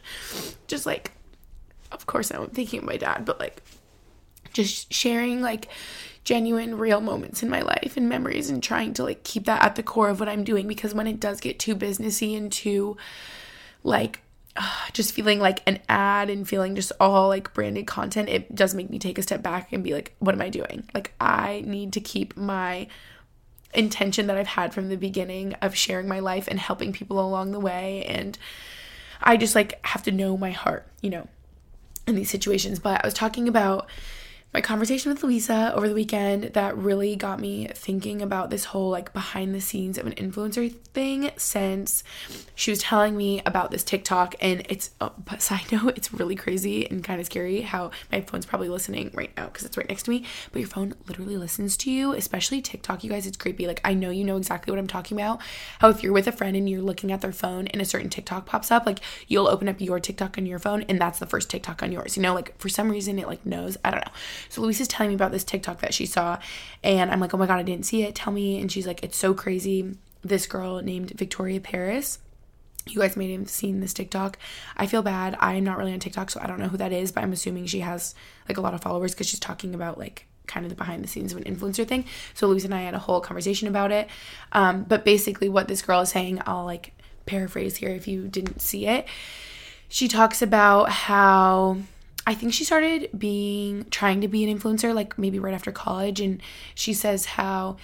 [0.68, 1.12] Just like,
[1.92, 3.62] of course, I'm thinking of my dad, but like,
[4.54, 5.68] just sharing like
[6.24, 9.76] genuine, real moments in my life and memories, and trying to like keep that at
[9.76, 12.98] the core of what I'm doing because when it does get too businessy and too
[13.84, 14.22] like
[14.56, 18.76] uh, just feeling like an ad and feeling just all like branded content, it does
[18.76, 20.88] make me take a step back and be like, what am I doing?
[20.94, 22.88] Like, I need to keep my
[23.74, 27.52] intention that I've had from the beginning of sharing my life and helping people along
[27.52, 28.04] the way.
[28.06, 28.38] And
[29.22, 31.28] I just like have to know my heart, you know,
[32.08, 32.80] in these situations.
[32.80, 33.88] But I was talking about
[34.54, 38.92] my conversation with Louisa over the weekend that really got me thinking about this whole
[38.92, 42.04] like behind the scenes of an influencer thing since
[42.54, 44.36] she was telling me about this TikTok.
[44.40, 48.22] And it's oh, but side note it's really crazy and kind of scary how my
[48.22, 50.24] phone's probably listening right now because it's right next to me.
[50.52, 53.04] But your phone literally listens to you especially TikTok.
[53.04, 53.66] You guys it's creepy.
[53.66, 55.42] Like I know you know exactly what I'm talking about.
[55.80, 58.10] How if you're with a friend and you're looking at their phone and a certain
[58.10, 61.26] TikTok pops up like you'll open up your TikTok on your phone and that's the
[61.26, 62.36] first TikTok on yours you know?
[62.36, 64.12] Like for some reason it like knows I don't know
[64.50, 66.40] so Luis is telling me about this TikTok that she saw,
[66.84, 68.16] and I'm like, oh my God, I didn't see it.
[68.16, 68.60] Tell me.
[68.60, 69.96] And she's like, it's so crazy.
[70.24, 72.20] This girl named Victoria Paris.
[72.86, 74.38] You guys may have seen this TikTok.
[74.76, 75.38] I feel bad.
[75.40, 77.66] I'm not really on TikTok, so I don't know who that is, but I'm assuming
[77.66, 78.14] she has
[78.48, 81.08] like a lot of followers because she's talking about like kind of the behind the
[81.08, 82.06] scenes of an influencer thing.
[82.34, 84.10] So Louise and I had a whole conversation about it.
[84.52, 86.94] Um, but basically, what this girl is saying, I'll like
[87.26, 89.08] paraphrase here if you didn't see it.
[89.88, 91.78] She talks about how
[92.26, 96.22] I think she started being trying to be an influencer like maybe right after college
[96.22, 96.42] and
[96.74, 97.78] she says how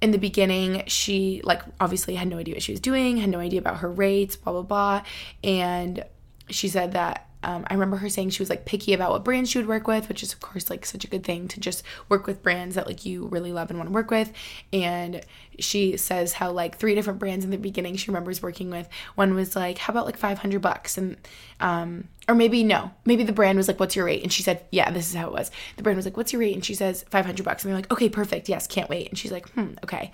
[0.00, 3.40] in the beginning she like obviously had no idea what she was doing, had no
[3.40, 5.02] idea about her rates, blah blah blah
[5.42, 6.04] and
[6.50, 9.48] she said that um, I remember her saying she was like picky about what brands
[9.48, 11.82] she would work with, which is of course like such a good thing to just
[12.10, 14.30] work with brands that like you really love and want to work with.
[14.70, 15.22] And
[15.58, 18.86] she says how like three different brands in the beginning she remembers working with.
[19.14, 20.98] One was like, how about like 500 bucks?
[20.98, 21.16] And,
[21.58, 24.22] um, or maybe no, maybe the brand was like, what's your rate?
[24.22, 25.50] And she said, yeah, this is how it was.
[25.78, 26.54] The brand was like, what's your rate?
[26.54, 27.64] And she says, 500 bucks.
[27.64, 28.50] And they're like, okay, perfect.
[28.50, 29.08] Yes, can't wait.
[29.08, 30.12] And she's like, hmm, okay.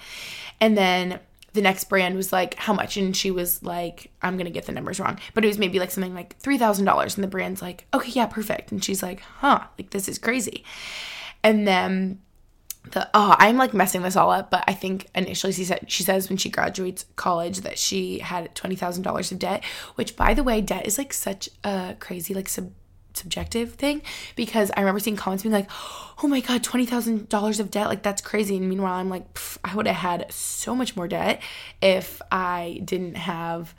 [0.61, 1.19] And then
[1.55, 2.97] the next brand was like, how much?
[2.97, 5.79] And she was like, I'm going to get the numbers wrong, but it was maybe
[5.79, 7.15] like something like $3,000.
[7.15, 8.73] And the brand's like, okay, yeah, perfect.
[8.73, 10.65] And she's like, huh, like this is crazy.
[11.45, 12.21] And then
[12.91, 16.03] the, oh, I'm like messing this all up, but I think initially she said, she
[16.03, 19.65] says when she graduates college that she had $20,000 of debt,
[19.95, 22.73] which by the way, debt is like such a crazy, like sub
[23.17, 24.03] subjective thing
[24.37, 25.71] because I remember seeing comments being like,
[26.23, 27.89] oh my God, $20,000 of debt.
[27.89, 28.57] Like, that's crazy.
[28.57, 29.25] And meanwhile, I'm like,
[29.65, 31.43] I would have had so much more debt
[31.81, 33.75] if I didn't have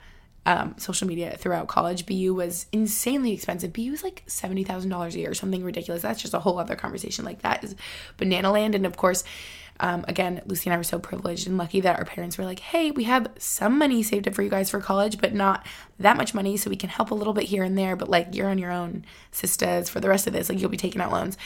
[0.46, 3.72] um, social media throughout college, BU was insanely expensive.
[3.72, 6.02] BU was like seventy thousand dollars a year, something ridiculous.
[6.02, 7.24] That's just a whole other conversation.
[7.24, 7.74] Like that is
[8.16, 9.24] banana land, and of course.
[9.78, 12.60] Um, again, Lucy and I were so privileged and lucky that our parents were like,
[12.60, 15.66] hey, we have some money saved up for you guys for college, but not
[15.98, 18.34] that much money, so we can help a little bit here and there, but like
[18.34, 20.48] you're on your own, sisters, for the rest of this.
[20.48, 21.36] Like you'll be taking out loans.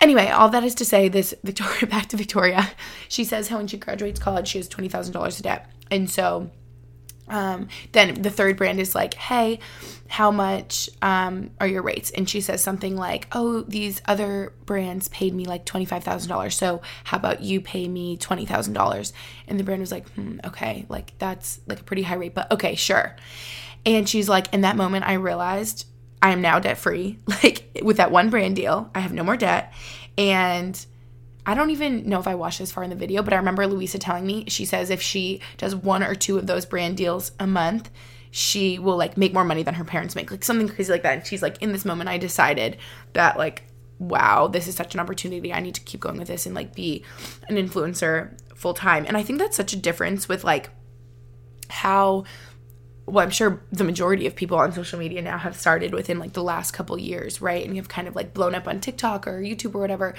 [0.00, 2.70] Anyway, all that is to say, this Victoria, back to Victoria,
[3.08, 5.68] she says how when she graduates college, she has $20,000 of debt.
[5.90, 6.50] And so
[7.30, 9.60] um, then the third brand is like, hey,
[10.08, 12.10] how much um, are your rates?
[12.10, 16.52] And she says something like, oh, these other brands paid me like $25,000.
[16.52, 19.12] So how about you pay me $20,000?
[19.46, 22.50] And the brand was like, hmm, okay, like that's like a pretty high rate, but
[22.50, 23.16] okay, sure.
[23.86, 25.86] And she's like, in that moment, I realized
[26.20, 27.18] I am now debt free.
[27.42, 29.72] Like with that one brand deal, I have no more debt.
[30.18, 30.84] And
[31.50, 33.66] I don't even know if I watched this far in the video, but I remember
[33.66, 37.32] Louisa telling me, she says if she does one or two of those brand deals
[37.40, 37.90] a month,
[38.30, 41.18] she will like make more money than her parents make, like something crazy like that.
[41.18, 42.76] And she's like, in this moment, I decided
[43.14, 43.64] that like,
[43.98, 45.52] wow, this is such an opportunity.
[45.52, 47.04] I need to keep going with this and like be
[47.48, 49.04] an influencer full time.
[49.04, 50.70] And I think that's such a difference with like
[51.68, 52.22] how
[53.10, 56.32] well, I'm sure the majority of people on social media now have started within like
[56.32, 57.64] the last couple years, right?
[57.64, 60.14] And you've kind of like blown up on TikTok or YouTube or whatever.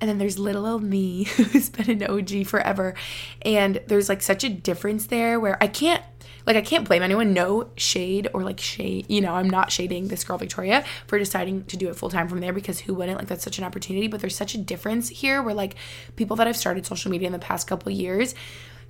[0.00, 2.94] And then there's little old me who's been an OG forever.
[3.42, 6.02] And there's like such a difference there where I can't
[6.46, 10.08] like I can't blame anyone, no shade or like shade, you know, I'm not shading
[10.08, 13.18] this girl Victoria for deciding to do it full time from there because who wouldn't?
[13.18, 15.74] Like that's such an opportunity, but there's such a difference here where like
[16.16, 18.34] people that have started social media in the past couple years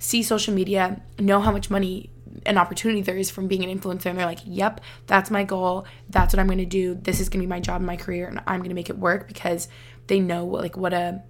[0.01, 2.09] see social media, know how much money
[2.45, 5.85] an opportunity there is from being an influencer and they're like yep that's my goal.
[6.09, 6.95] That's what i'm going to do.
[6.95, 8.97] This is going to be my job my career and i'm going to make it
[8.97, 9.67] work because
[10.07, 11.23] they know what, like what a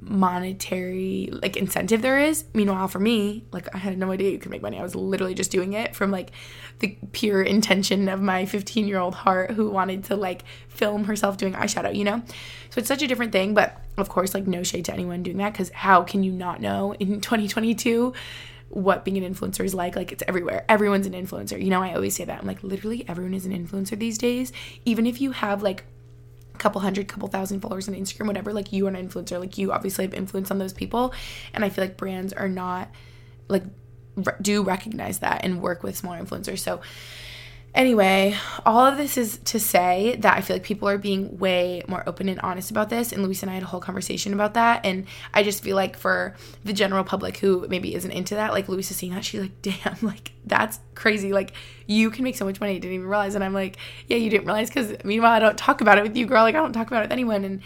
[0.00, 2.44] monetary like incentive there is.
[2.54, 4.78] Meanwhile for me like i had no idea you could make money.
[4.78, 6.32] I was literally just doing it from like
[6.80, 11.36] the pure intention of my 15 year old heart who wanted to like film herself
[11.36, 12.22] doing eyeshadow you know?
[12.70, 15.36] So it's such a different thing but of course like no shade to anyone doing
[15.36, 18.12] that because how can you not know in 2022
[18.72, 19.96] what being an influencer is like.
[19.96, 20.64] Like it's everywhere.
[20.68, 21.62] Everyone's an influencer.
[21.62, 22.40] You know, I always say that.
[22.40, 24.52] I'm like, literally everyone is an influencer these days.
[24.84, 25.84] Even if you have like
[26.54, 29.38] a couple hundred, couple thousand followers on Instagram, whatever, like you are an influencer.
[29.38, 31.12] Like you obviously have influence on those people.
[31.52, 32.90] And I feel like brands are not
[33.48, 33.64] like
[34.40, 36.58] do recognize that and work with smaller influencers.
[36.58, 36.80] So
[37.74, 41.82] Anyway, all of this is to say that I feel like people are being way
[41.88, 43.12] more open and honest about this.
[43.12, 44.84] And Luis and I had a whole conversation about that.
[44.84, 48.68] And I just feel like for the general public who maybe isn't into that, like
[48.68, 51.32] Luis is seeing that, she's like, damn, like that's crazy.
[51.32, 51.54] Like
[51.86, 52.72] you can make so much money.
[52.72, 53.34] I didn't even realize.
[53.34, 56.14] And I'm like, yeah, you didn't realize because meanwhile, I don't talk about it with
[56.14, 56.42] you, girl.
[56.42, 57.42] Like I don't talk about it with anyone.
[57.42, 57.62] And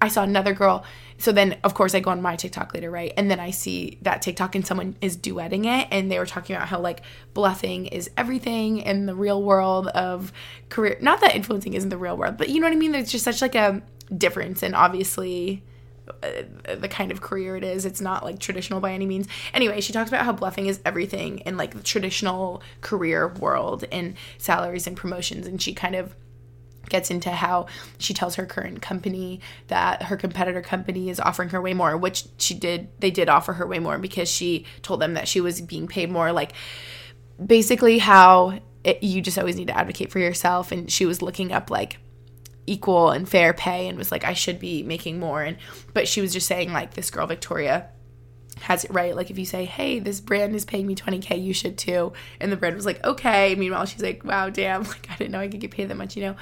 [0.00, 0.82] I saw another girl.
[1.22, 3.12] So then, of course, I go on my TikTok later, right?
[3.16, 5.86] And then I see that TikTok and someone is duetting it.
[5.92, 10.32] And they were talking about how, like, bluffing is everything in the real world of
[10.68, 10.98] career.
[11.00, 12.90] Not that influencing isn't the real world, but you know what I mean?
[12.90, 13.82] There's just such, like, a
[14.18, 14.64] difference.
[14.64, 15.62] And obviously,
[16.08, 17.84] uh, the kind of career it is.
[17.84, 19.28] It's not like traditional by any means.
[19.54, 24.16] Anyway, she talks about how bluffing is everything in like the traditional career world and
[24.38, 25.46] salaries and promotions.
[25.46, 26.16] And she kind of
[26.88, 27.66] gets into how
[27.98, 32.24] she tells her current company that her competitor company is offering her way more, which
[32.38, 35.60] she did, they did offer her way more because she told them that she was
[35.60, 36.32] being paid more.
[36.32, 36.52] Like,
[37.44, 40.72] basically, how it, you just always need to advocate for yourself.
[40.72, 41.98] And she was looking up, like,
[42.66, 45.42] equal and fair pay and was like, I should be making more.
[45.42, 45.56] And,
[45.94, 47.88] but she was just saying, like, this girl, Victoria,
[48.60, 49.14] has it right.
[49.16, 52.52] Like if you say, "Hey, this brand is paying me 20k, you should too," and
[52.52, 54.84] the brand was like, "Okay." Meanwhile, she's like, "Wow, damn!
[54.92, 56.36] Like I didn't know I could get paid that much," you know.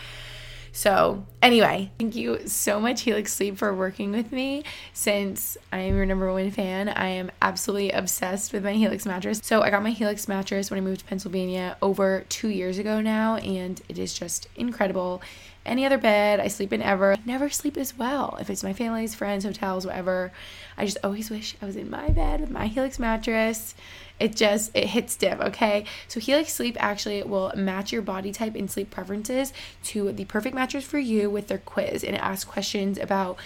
[0.72, 5.96] So, anyway, thank you so much, Helix Sleep, for working with me since I am
[5.96, 6.88] your number one fan.
[6.88, 9.40] I am absolutely obsessed with my Helix mattress.
[9.42, 13.00] So, I got my Helix mattress when I moved to Pennsylvania over two years ago
[13.00, 15.22] now, and it is just incredible.
[15.70, 16.40] Any other bed.
[16.40, 18.37] I sleep in ever, I never sleep as well.
[18.40, 20.33] If it's my family's, friends, hotels, whatever,
[20.76, 23.76] I just always wish I was in my bed with my Helix mattress.
[24.18, 25.85] It just it hits div okay?
[26.09, 29.52] So helix sleep actually will match your body type and sleep preferences
[29.85, 33.38] to the perfect mattress for you with their quiz and it asks questions about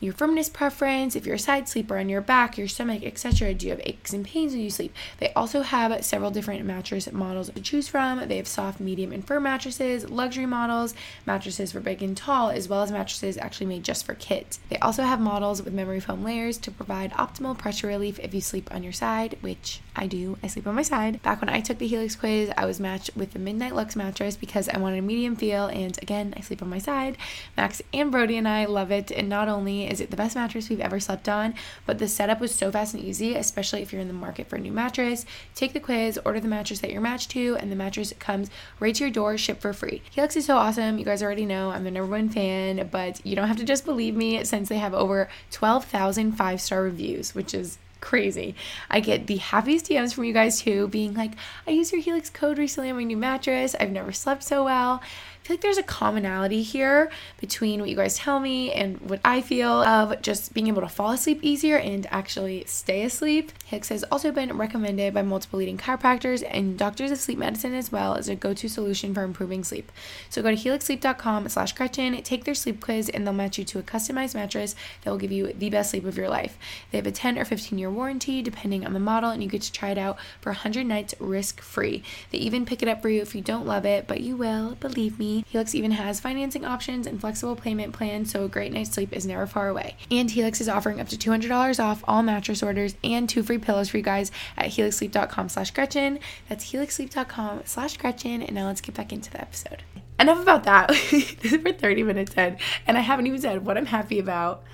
[0.00, 3.52] your firmness preference, if you're a side sleeper on your back, your stomach, etc.
[3.54, 4.94] Do you have aches and pains when you sleep?
[5.18, 8.28] They also have several different mattress models to choose from.
[8.28, 10.94] They have soft, medium, and firm mattresses, luxury models,
[11.26, 14.60] mattresses for big and tall, as well as mattresses actually made just for kids.
[14.68, 18.40] They also have models with memory foam layers to provide optimal pressure relief if you
[18.40, 20.38] sleep on your side, which I do.
[20.42, 21.20] I sleep on my side.
[21.22, 24.36] Back when I took the Helix quiz, I was matched with the Midnight Luxe mattress
[24.36, 27.16] because I wanted a medium feel, and again, I sleep on my side.
[27.56, 30.68] Max and Brody and I love it, and not only is it the best mattress
[30.68, 31.54] we've ever slept on,
[31.86, 34.56] but the setup was so fast and easy, especially if you're in the market for
[34.56, 35.26] a new mattress.
[35.54, 38.94] Take the quiz, order the mattress that you're matched to, and the mattress comes right
[38.94, 40.02] to your door, shipped for free.
[40.10, 40.98] Helix is so awesome.
[40.98, 43.84] You guys already know I'm the number one fan, but you don't have to just
[43.84, 48.54] believe me since they have over 12,000 five star reviews, which is crazy.
[48.90, 51.32] I get the happiest DMs from you guys too, being like,
[51.66, 53.74] I used your Helix code recently on my new mattress.
[53.78, 55.02] I've never slept so well
[55.48, 59.40] feel like there's a commonality here between what you guys tell me and what I
[59.40, 63.50] feel of just being able to fall asleep easier and actually stay asleep.
[63.64, 67.90] Helix has also been recommended by multiple leading chiropractors and doctors of sleep medicine as
[67.90, 69.90] well as a go-to solution for improving sleep.
[70.28, 73.78] So go to helixsleep.com slash Gretchen, take their sleep quiz, and they'll match you to
[73.78, 76.58] a customized mattress that will give you the best sleep of your life.
[76.90, 79.62] They have a 10 or 15 year warranty depending on the model, and you get
[79.62, 82.02] to try it out for 100 nights risk-free.
[82.32, 84.74] They even pick it up for you if you don't love it, but you will,
[84.74, 85.37] believe me.
[85.46, 89.26] Helix even has financing options and flexible payment plans, so a great night's sleep is
[89.26, 89.96] never far away.
[90.10, 93.88] And Helix is offering up to $200 off all mattress orders and two free pillows
[93.88, 96.18] for you guys at helixsleep.com slash Gretchen.
[96.48, 98.42] That's helixsleep.com slash Gretchen.
[98.42, 99.82] And now let's get back into the episode.
[100.20, 100.88] Enough about that.
[101.10, 104.64] this is for 30 minutes in, and I haven't even said what I'm happy about.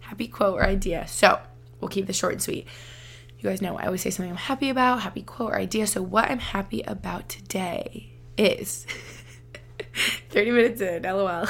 [0.00, 1.06] Happy quote or idea.
[1.06, 1.40] So
[1.80, 2.66] we'll keep this short and sweet.
[3.42, 5.88] You guys know I always say something I'm happy about, happy quote or idea.
[5.88, 8.86] So, what I'm happy about today is
[10.30, 11.46] 30 minutes in, lol.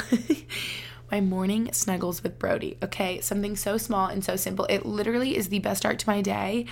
[1.11, 2.77] my morning snuggles with Brody.
[2.83, 4.65] Okay, something so small and so simple.
[4.65, 6.65] It literally is the best start to my day.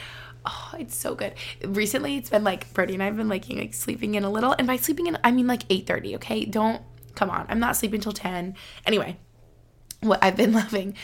[0.46, 1.34] Oh, it's so good.
[1.64, 4.66] Recently, it's been like Brody and I've been like, like sleeping in a little, and
[4.66, 6.16] by sleeping in, I mean like 8:30.
[6.16, 6.82] Okay, don't
[7.16, 7.46] come on.
[7.50, 8.56] I'm not sleeping till 10.
[8.86, 9.18] Anyway,
[10.00, 10.96] what I've been loving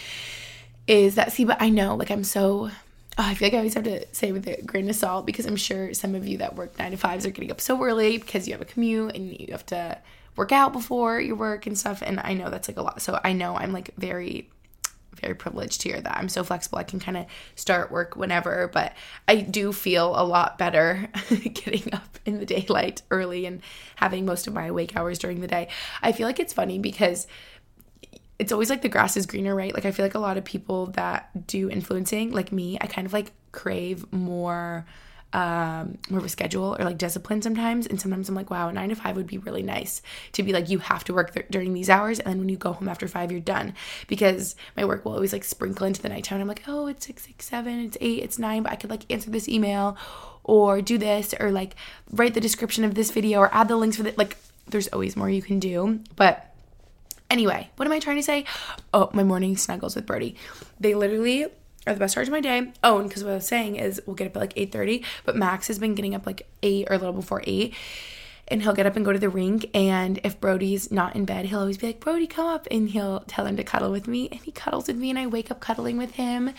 [0.88, 1.32] is that.
[1.32, 2.72] See, but I know, like, I'm so
[3.20, 5.47] Oh, I feel like I always have to say with a grain of salt because
[5.47, 8.20] I'm sure some of you that work nine to fives are getting up so early
[8.20, 9.97] because you have a commute and you have to
[10.38, 12.02] work out before your work and stuff.
[12.02, 13.02] And I know that's like a lot.
[13.02, 14.50] So I know I'm like very
[15.22, 16.78] very privileged here that I'm so flexible.
[16.78, 17.26] I can kind of
[17.56, 18.94] start work whenever, but
[19.28, 23.62] I do feel a lot better getting up in the daylight early and
[23.96, 25.70] having most of my awake hours during the day.
[26.02, 27.28] I feel like it's funny because
[28.40, 29.74] it's always like the grass is greener, right?
[29.74, 33.08] Like I feel like a lot of people that do influencing, like me, I kind
[33.08, 34.86] of like crave more
[35.34, 37.86] um, more of a schedule or like discipline sometimes.
[37.88, 40.02] And sometimes I'm like, wow, nine to five would be really nice
[40.34, 42.20] to be like, you have to work th- during these hours.
[42.20, 43.74] And then when you go home after five, you're done.
[44.08, 46.42] Because my work will always like sprinkle into the nighttime.
[46.42, 49.12] I'm like, oh, it's six, six, seven, it's eight, it's nine, but I could like
[49.12, 49.98] answer this email
[50.44, 51.76] or do this or like
[52.12, 54.18] write the description of this video or add the links for it.
[54.18, 56.02] Like, there's always more you can do.
[56.16, 56.44] But
[57.30, 58.46] Anyway, what am I trying to say?
[58.94, 60.36] Oh, my morning snuggles with Brody.
[60.80, 61.48] They literally
[61.88, 62.72] are the best start of my day.
[62.84, 65.36] Oh, and because what I was saying is we'll get up at like 8.30, but
[65.36, 67.74] Max has been getting up like 8 or a little before 8
[68.48, 71.46] and he'll get up and go to the rink and if brody's not in bed
[71.46, 74.30] he'll always be like brody come up and he'll tell him to cuddle with me
[74.32, 76.52] and he cuddles with me and i wake up cuddling with him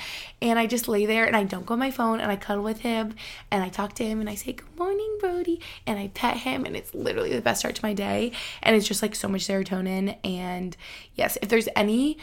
[0.42, 2.62] and i just lay there and i don't go on my phone and i cuddle
[2.62, 3.14] with him
[3.50, 6.64] and i talk to him and i say good morning brody and i pet him
[6.64, 9.46] and it's literally the best start to my day and it's just like so much
[9.46, 10.76] serotonin and
[11.14, 12.18] yes if there's any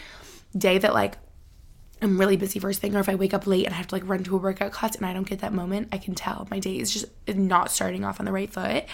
[0.57, 1.17] day that like
[2.01, 3.95] I'm really busy first thing, or if I wake up late and I have to
[3.95, 6.47] like run to a workout class and I don't get that moment, I can tell
[6.51, 8.85] my day is just not starting off on the right foot.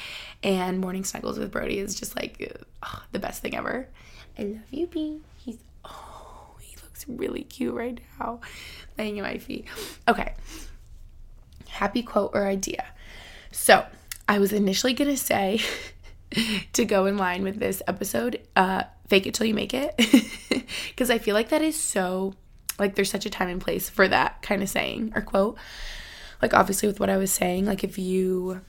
[0.43, 3.87] And morning snuggles with Brody is just like oh, the best thing ever.
[4.37, 5.19] I love you, B.
[5.37, 8.39] He's oh, he looks really cute right now,
[8.97, 9.65] laying at my feet.
[10.07, 10.35] Okay,
[11.69, 12.85] happy quote or idea.
[13.51, 13.85] So
[14.29, 15.59] I was initially gonna say
[16.73, 19.95] to go in line with this episode, uh, fake it till you make it,
[20.89, 22.35] because I feel like that is so
[22.81, 25.57] like there's such a time and place for that kind of saying or quote.
[26.41, 28.61] Like obviously with what I was saying, like if you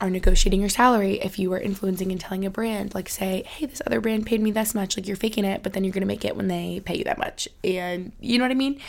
[0.00, 3.66] are negotiating your salary, if you are influencing and telling a brand, like say, hey,
[3.66, 6.06] this other brand paid me this much, like you're faking it, but then you're gonna
[6.06, 7.48] make it when they pay you that much.
[7.64, 8.80] And you know what I mean?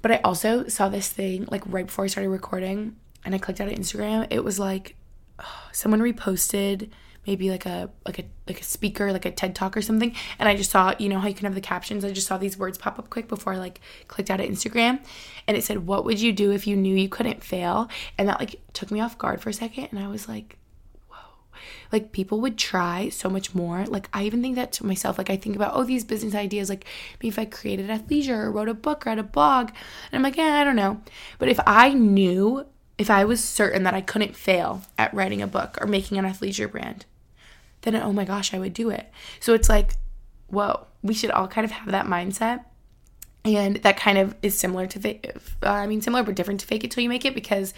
[0.00, 3.60] But I also saw this thing like right before I started recording and I clicked
[3.60, 4.28] out of Instagram.
[4.30, 4.94] It was like
[5.40, 6.90] oh, someone reposted
[7.28, 10.14] maybe like a like a like a speaker like a ted talk or something.
[10.38, 12.02] And i just saw you know how you can have the captions?
[12.02, 15.00] I just saw these words pop up quick before i like clicked out of instagram.
[15.46, 17.90] And it said what would you do if you knew you couldn't fail?
[18.16, 19.88] And that like took me off guard for a second.
[19.90, 20.56] And i was like
[21.08, 21.18] whoa.
[21.92, 23.84] Like people would try so much more.
[23.84, 25.18] Like i even think that to myself.
[25.18, 26.86] Like i think about oh these business ideas like
[27.18, 29.68] maybe if i created athleisure or wrote a book or had a blog.
[29.68, 31.02] And i'm like yeah i don't know.
[31.38, 32.64] But if i knew
[32.98, 36.24] if I was certain that I couldn't fail at writing a book or making an
[36.24, 37.06] athleisure brand,
[37.82, 39.10] then oh my gosh, I would do it.
[39.40, 39.94] So it's like,
[40.48, 42.64] whoa, we should all kind of have that mindset.
[43.44, 45.18] And that kind of is similar to,
[45.62, 47.72] uh, I mean, similar but different to fake it till you make it because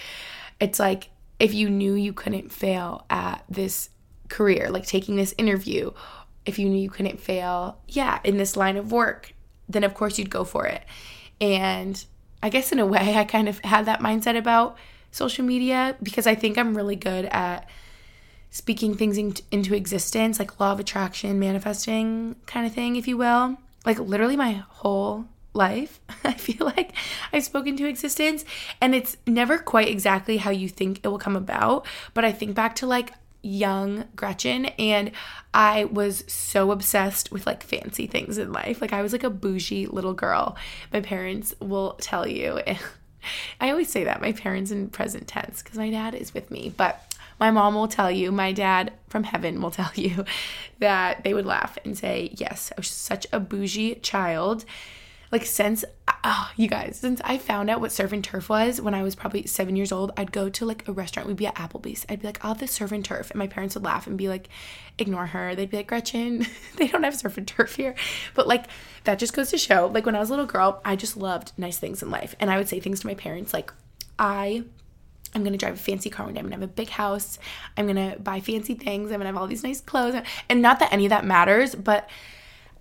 [0.58, 3.90] it's like if you knew you couldn't fail at this
[4.28, 5.90] career, like taking this interview,
[6.46, 9.34] if you knew you couldn't fail, yeah, in this line of work,
[9.68, 10.82] then of course you'd go for it.
[11.40, 12.02] And
[12.42, 14.76] I guess in a way, I kind of had that mindset about
[15.10, 17.68] social media because I think I'm really good at
[18.50, 23.16] speaking things in, into existence, like law of attraction, manifesting kind of thing, if you
[23.16, 23.58] will.
[23.86, 26.92] Like literally my whole life, I feel like
[27.32, 28.44] I've spoken to existence,
[28.80, 31.86] and it's never quite exactly how you think it will come about.
[32.14, 35.10] But I think back to like young Gretchen and
[35.54, 38.80] I was so obsessed with like fancy things in life.
[38.80, 40.56] Like I was like a bougie little girl.
[40.92, 42.60] My parents will tell you.
[43.60, 46.72] I always say that my parents in present tense because my dad is with me,
[46.76, 47.09] but
[47.40, 50.24] my mom will tell you, my dad from heaven will tell you
[50.78, 54.64] that they would laugh and say, Yes, I was such a bougie child
[55.32, 55.84] like since
[56.24, 59.14] oh, you guys, since I found out what surf and turf was when I was
[59.14, 61.28] probably seven years old, I'd go to like a restaurant.
[61.28, 62.04] We'd be at Applebee's.
[62.08, 63.30] I'd be like, I'll have the surf and turf.
[63.30, 64.48] And my parents would laugh and be like,
[64.98, 65.54] ignore her.
[65.54, 67.94] They'd be like, Gretchen, they don't have surf and turf here.
[68.34, 68.66] But like,
[69.04, 71.52] that just goes to show, like, when I was a little girl, I just loved
[71.56, 72.34] nice things in life.
[72.40, 73.72] And I would say things to my parents like,
[74.18, 74.64] I
[75.34, 76.40] I'm gonna drive a fancy car one day.
[76.40, 77.38] I'm gonna have a big house.
[77.76, 79.10] I'm gonna buy fancy things.
[79.10, 80.20] I'm gonna have all these nice clothes.
[80.48, 82.08] And not that any of that matters, but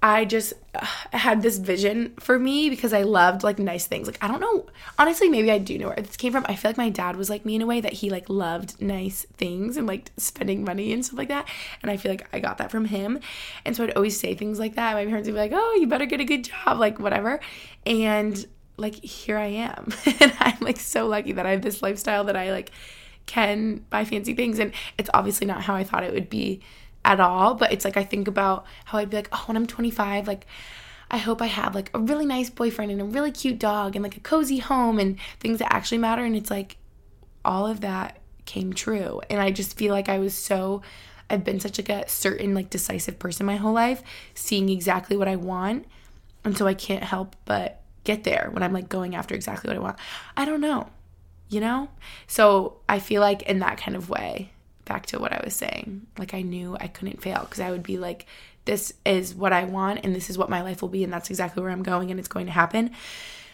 [0.01, 4.07] I just uh, had this vision for me because I loved like nice things.
[4.07, 4.65] Like I don't know,
[4.97, 6.45] honestly, maybe I do know where this came from.
[6.47, 8.81] I feel like my dad was like me in a way that he like loved
[8.81, 11.47] nice things and like spending money and stuff like that.
[11.81, 13.19] And I feel like I got that from him.
[13.65, 14.93] And so I'd always say things like that.
[14.93, 17.41] My parents would be like, "Oh, you better get a good job," like whatever.
[17.85, 18.45] And
[18.79, 22.35] like here I am, and I'm like so lucky that I have this lifestyle that
[22.35, 22.71] I like
[23.25, 24.57] can buy fancy things.
[24.59, 26.61] And it's obviously not how I thought it would be
[27.05, 29.67] at all, but it's like I think about how I'd be like, oh, when I'm
[29.67, 30.45] 25, like
[31.11, 34.03] I hope I have like a really nice boyfriend and a really cute dog and
[34.03, 36.23] like a cozy home and things that actually matter.
[36.23, 36.77] And it's like
[37.45, 39.21] all of that came true.
[39.29, 40.81] And I just feel like I was so
[41.29, 44.01] I've been such like a certain like decisive person my whole life,
[44.33, 45.85] seeing exactly what I want.
[46.43, 49.77] And so I can't help but get there when I'm like going after exactly what
[49.77, 49.97] I want.
[50.37, 50.89] I don't know.
[51.49, 51.89] You know?
[52.27, 54.51] So I feel like in that kind of way,
[54.89, 56.07] back to what I was saying.
[56.17, 58.25] Like I knew I couldn't fail because I would be like,
[58.65, 61.29] this is what I want and this is what my life will be and that's
[61.29, 62.91] exactly where I'm going and it's going to happen.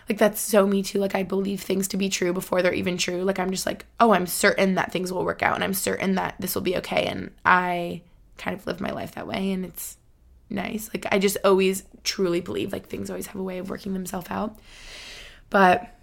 [0.10, 1.00] Like that's so me too.
[1.00, 3.24] Like I believe things to be true before they're even true.
[3.24, 6.16] Like I'm just like, oh, I'm certain that things will work out and I'm certain
[6.16, 7.06] that this will be okay.
[7.06, 8.02] And I
[8.38, 9.98] kind of live my life that way and it's
[10.50, 10.90] nice.
[10.94, 14.28] Like I just always truly believe like things always have a way of working themselves
[14.30, 14.58] out.
[15.50, 15.95] But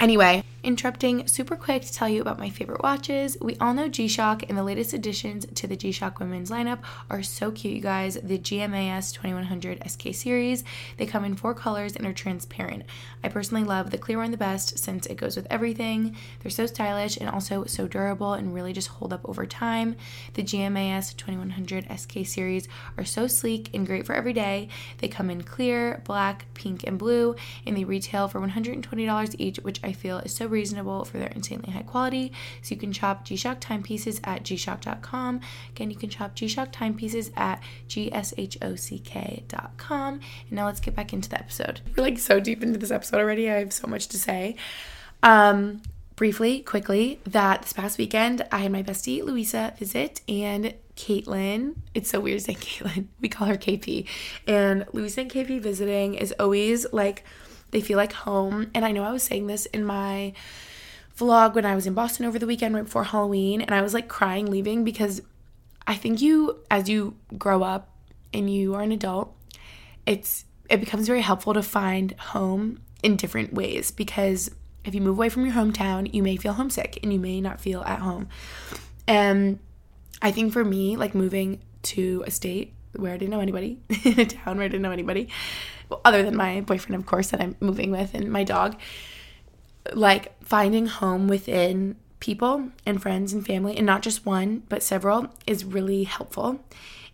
[0.00, 3.36] Anyway, interrupting super quick to tell you about my favorite watches.
[3.40, 6.80] We all know G Shock, and the latest additions to the G Shock women's lineup
[7.10, 8.16] are so cute, you guys.
[8.22, 10.62] The GMAS 2100 SK series,
[10.98, 12.84] they come in four colors and are transparent.
[13.24, 16.14] I personally love the clear one the best since it goes with everything.
[16.40, 19.96] They're so stylish and also so durable and really just hold up over time.
[20.34, 24.68] The GMAS 2100 SK series are so sleek and great for every day.
[24.98, 27.34] They come in clear, black, pink, and blue,
[27.66, 31.72] and they retail for $120 each, which I feel is so reasonable for their insanely
[31.72, 32.32] high quality.
[32.62, 35.40] So you can shop G Shock timepieces at gshock.com.
[35.70, 40.14] Again, you can shop G Shock timepieces at gshock.com.
[40.14, 41.80] And now let's get back into the episode.
[41.96, 43.50] We're like so deep into this episode already.
[43.50, 44.56] I have so much to say.
[45.22, 45.82] Um,
[46.16, 51.76] briefly, quickly, that this past weekend I had my bestie Louisa visit and Caitlin.
[51.94, 53.06] It's so weird saying Caitlin.
[53.20, 54.06] We call her KP.
[54.46, 57.24] And Louisa and KP visiting is always like
[57.70, 58.70] they feel like home.
[58.74, 60.32] And I know I was saying this in my
[61.18, 63.94] vlog when I was in Boston over the weekend right before Halloween, and I was
[63.94, 65.20] like crying leaving because
[65.86, 67.90] I think you, as you grow up
[68.32, 69.34] and you are an adult,
[70.06, 74.50] it's it becomes very helpful to find home in different ways because
[74.84, 77.60] if you move away from your hometown, you may feel homesick and you may not
[77.60, 78.28] feel at home.
[79.06, 79.58] And
[80.20, 84.20] I think for me, like moving to a state where I didn't know anybody, in
[84.20, 85.28] a town where I didn't know anybody,
[85.88, 88.78] well, other than my boyfriend, of course, that I'm moving with, and my dog,
[89.92, 95.28] like finding home within people and friends and family, and not just one, but several,
[95.46, 96.64] is really helpful.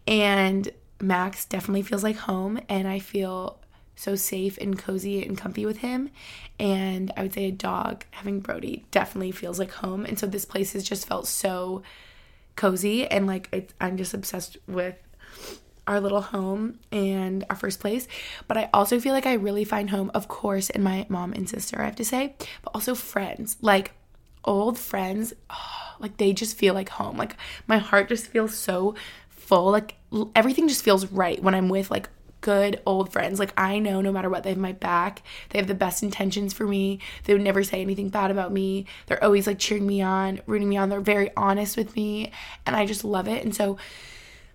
[0.07, 0.71] And
[1.01, 3.59] Max definitely feels like home, and I feel
[3.97, 6.11] so safe and cozy and comfy with him.
[6.59, 10.05] And I would say a dog, having Brody, definitely feels like home.
[10.05, 11.83] And so this place has just felt so
[12.57, 14.97] cozy and like I'm just obsessed with
[15.87, 18.09] our little home and our first place.
[18.49, 21.49] But I also feel like I really find home, of course, in my mom and
[21.49, 23.57] sister, I have to say, but also friends.
[23.61, 23.93] Like
[24.45, 27.17] old friends, oh, like they just feel like home.
[27.17, 28.95] Like my heart just feels so
[29.29, 29.71] full.
[29.71, 29.97] Like
[30.35, 32.09] everything just feels right when I'm with like
[32.41, 33.39] good old friends.
[33.39, 35.23] Like I know no matter what, they have my back.
[35.49, 37.01] They have the best intentions for me.
[37.25, 38.85] They would never say anything bad about me.
[39.07, 40.91] They're always like cheering me on, rooting me on.
[40.91, 42.33] They're very honest with me.
[42.67, 43.43] And I just love it.
[43.45, 43.79] And so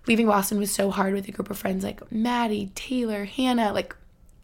[0.06, 3.94] leaving Boston was so hard with a group of friends like Maddie, Taylor, Hannah, like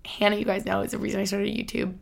[0.04, 1.94] Hannah, you guys know, is the reason I started YouTube.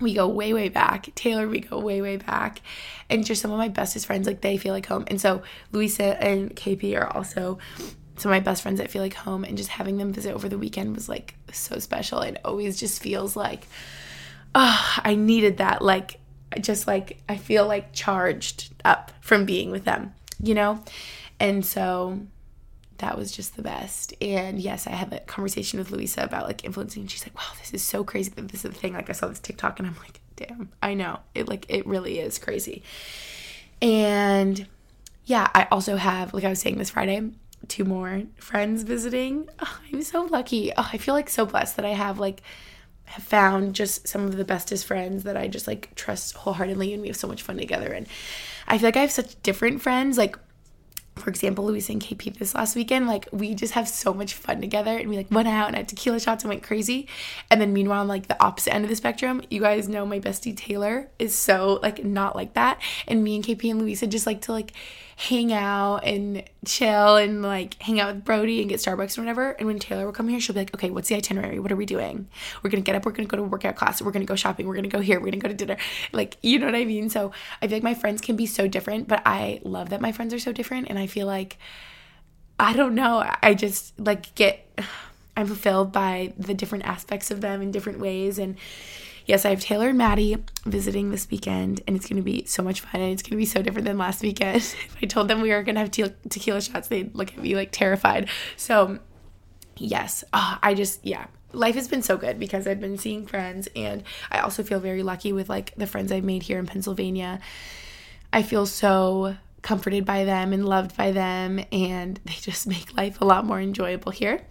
[0.00, 1.14] We go way, way back.
[1.14, 2.60] Taylor, we go way, way back.
[3.08, 5.04] And just some of my bestest friends, like they feel like home.
[5.06, 7.58] And so Louisa and KP are also
[8.16, 9.44] some of my best friends that feel like home.
[9.44, 12.20] And just having them visit over the weekend was like so special.
[12.20, 13.68] It always just feels like,
[14.54, 15.82] oh, I needed that.
[15.82, 16.18] Like,
[16.54, 20.82] I just like I feel like charged up from being with them, you know?
[21.38, 22.20] And so
[23.02, 24.14] that was just the best.
[24.22, 27.08] And yes, I had a conversation with Louisa about like influencing.
[27.08, 28.94] She's like, wow, this is so crazy that this is the thing.
[28.94, 31.18] Like I saw this TikTok and I'm like, damn, I know.
[31.34, 32.84] It like it really is crazy.
[33.82, 34.66] And
[35.24, 37.28] yeah, I also have, like I was saying this Friday,
[37.66, 39.48] two more friends visiting.
[39.60, 40.72] Oh, I'm so lucky.
[40.76, 42.40] Oh, I feel like so blessed that I have like
[43.06, 47.02] have found just some of the bestest friends that I just like trust wholeheartedly and
[47.02, 47.92] we have so much fun together.
[47.92, 48.06] And
[48.68, 50.16] I feel like I have such different friends.
[50.16, 50.38] Like
[51.16, 54.60] for example, Louise and KP this last weekend, like we just have so much fun
[54.60, 57.06] together and we like went out and had tequila shots and went crazy.
[57.50, 59.42] And then meanwhile, I'm like the opposite end of the spectrum.
[59.50, 62.80] You guys know my bestie Taylor is so like not like that.
[63.06, 64.72] And me and KP and Louisa just like to like
[65.28, 69.50] hang out and chill and like hang out with Brody and get Starbucks or whatever.
[69.52, 71.60] And when Taylor will come here, she'll be like, okay, what's the itinerary?
[71.60, 72.26] What are we doing?
[72.60, 74.74] We're gonna get up, we're gonna go to workout class, we're gonna go shopping, we're
[74.74, 75.76] gonna go here, we're gonna go to dinner.
[76.12, 77.08] Like, you know what I mean?
[77.08, 80.10] So I feel like my friends can be so different, but I love that my
[80.10, 80.88] friends are so different.
[80.90, 81.56] And I feel like,
[82.58, 84.76] I don't know, I just like get,
[85.36, 88.38] I'm fulfilled by the different aspects of them in different ways.
[88.38, 88.56] And
[89.26, 92.62] yes, I have Taylor and Maddie visiting this weekend, and it's going to be so
[92.62, 93.00] much fun.
[93.00, 94.56] And it's going to be so different than last weekend.
[94.56, 97.38] if I told them we were going to have te- tequila shots, they'd look at
[97.38, 98.28] me like terrified.
[98.56, 98.98] So,
[99.76, 101.26] yes, oh, I just, yeah.
[101.54, 105.02] Life has been so good because I've been seeing friends, and I also feel very
[105.02, 107.40] lucky with like the friends I've made here in Pennsylvania.
[108.32, 113.20] I feel so comforted by them and loved by them, and they just make life
[113.20, 114.42] a lot more enjoyable here.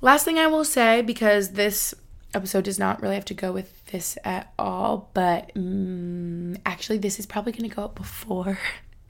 [0.00, 1.94] Last thing I will say, because this
[2.34, 7.18] episode does not really have to go with this at all, but um, actually, this
[7.18, 8.58] is probably going to go up before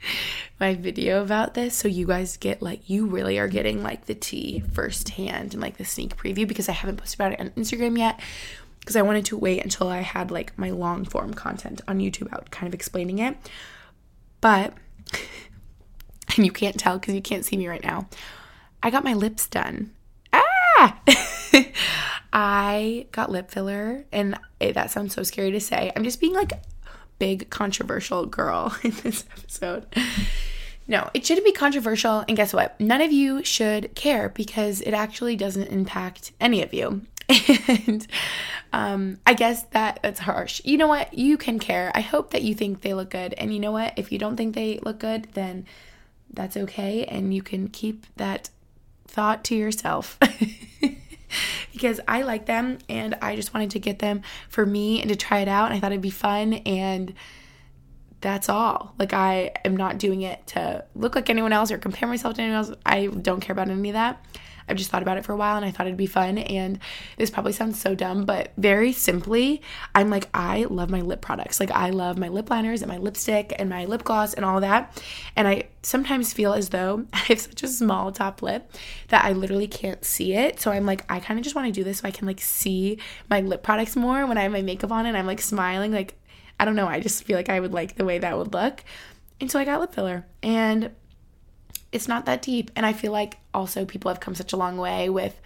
[0.61, 1.75] my video about this.
[1.75, 5.77] So you guys get like, you really are getting like the tea firsthand and like
[5.77, 8.21] the sneak preview because I haven't posted about it on Instagram yet
[8.81, 12.33] because I wanted to wait until I had like my long form content on YouTube
[12.33, 13.37] out, kind of explaining it.
[14.41, 14.75] But,
[16.37, 18.09] and you can't tell because you can't see me right now,
[18.83, 19.93] I got my lips done.
[20.85, 21.01] Ah!
[22.33, 25.93] I got lip filler, and it, that sounds so scary to say.
[25.95, 26.53] I'm just being like
[27.19, 29.87] big controversial girl in this episode.
[30.87, 32.25] No, it shouldn't be controversial.
[32.29, 32.79] And guess what?
[32.81, 37.03] None of you should care because it actually doesn't impact any of you.
[37.67, 38.07] And
[38.73, 40.61] um, I guess that that's harsh.
[40.65, 41.15] You know what?
[41.15, 41.91] You can care.
[41.95, 43.33] I hope that you think they look good.
[43.39, 43.95] And you know what?
[43.97, 45.65] If you don't think they look good, then
[46.31, 47.05] that's okay.
[47.05, 48.51] And you can keep that
[49.15, 50.19] thought to yourself.
[51.73, 55.17] because I like them and I just wanted to get them for me and to
[55.17, 55.67] try it out.
[55.67, 56.55] And I thought it'd be fun.
[56.55, 57.15] And
[58.21, 58.95] that's all.
[58.99, 62.43] Like, I am not doing it to look like anyone else or compare myself to
[62.43, 62.73] anyone else.
[62.85, 64.25] I don't care about any of that.
[64.69, 66.39] I've just thought about it for a while and I thought it'd be fun.
[66.39, 66.79] And
[67.17, 69.63] this probably sounds so dumb, but very simply,
[69.95, 71.61] I'm like, I love my lip products.
[71.61, 74.61] Like, I love my lip liners and my lipstick and my lip gloss and all
[74.61, 75.03] that.
[75.37, 78.73] And I sometimes feel as though I have such a small top lip
[79.09, 80.61] that I literally can't see it.
[80.61, 82.41] So I'm like, I kind of just want to do this so I can like
[82.41, 82.99] see
[83.31, 85.93] my lip products more when I have my makeup on and I'm like smiling.
[85.93, 86.15] Like,
[86.59, 86.87] I don't know.
[86.87, 88.85] I just feel like I would like the way that would look.
[89.41, 90.27] And so I got lip filler.
[90.43, 90.91] And
[91.95, 92.71] it's not that deep.
[92.77, 95.41] And I feel like also people have come such a long way with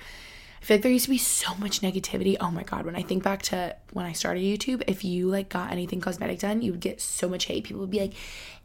[0.61, 2.37] I feel like there used to be so much negativity.
[2.41, 5.49] Oh my god, when I think back to when I started YouTube, if you like
[5.49, 7.65] got anything cosmetic done, you would get so much hate.
[7.65, 8.15] People would be like,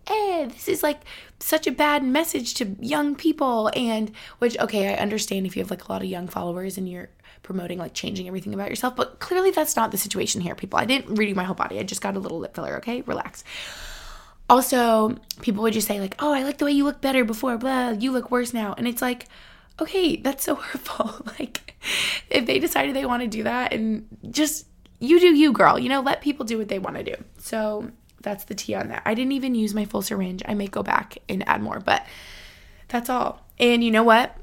[0.08, 1.02] "Eh, this is like
[1.40, 5.70] such a bad message to young people." And which okay, I understand if you have
[5.70, 7.10] like a lot of young followers and you're
[7.44, 10.80] promoting like changing everything about yourself, but clearly that's not the situation here, people.
[10.80, 11.78] I didn't redo my whole body.
[11.78, 13.02] I just got a little lip filler, okay?
[13.02, 13.44] Relax.
[14.54, 17.58] Also, people would just say, like, oh, I like the way you look better before,
[17.58, 18.76] blah, you look worse now.
[18.78, 19.26] And it's like,
[19.82, 21.26] okay, that's so hurtful.
[21.40, 21.74] like,
[22.30, 24.68] if they decided they want to do that and just,
[25.00, 27.16] you do you, girl, you know, let people do what they want to do.
[27.40, 27.90] So
[28.22, 29.02] that's the tea on that.
[29.06, 30.44] I didn't even use my full syringe.
[30.48, 32.06] I may go back and add more, but
[32.90, 33.44] that's all.
[33.58, 34.38] And you know what?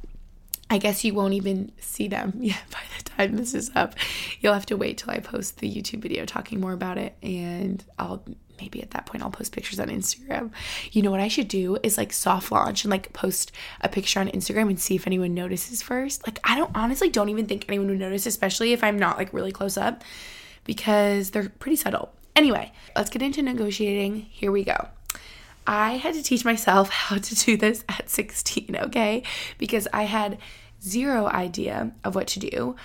[0.69, 3.95] I guess you won't even see them yet by the time this is up.
[4.41, 7.85] You'll have to wait till I post the YouTube video talking more about it, and
[7.97, 8.25] I'll
[8.61, 10.51] maybe at that point I'll post pictures on Instagram.
[10.93, 14.21] You know what I should do is like soft launch and like post a picture
[14.21, 16.27] on Instagram and see if anyone notices first.
[16.27, 19.33] Like I don't honestly don't even think anyone would notice, especially if I'm not like
[19.33, 20.03] really close up
[20.65, 22.13] because they're pretty subtle.
[22.37, 24.21] Anyway, let's get into negotiating.
[24.31, 24.89] Here we go.
[25.67, 29.23] I had to teach myself how to do this at 16, okay?
[29.59, 30.39] Because I had
[30.83, 32.77] zero idea of what to do.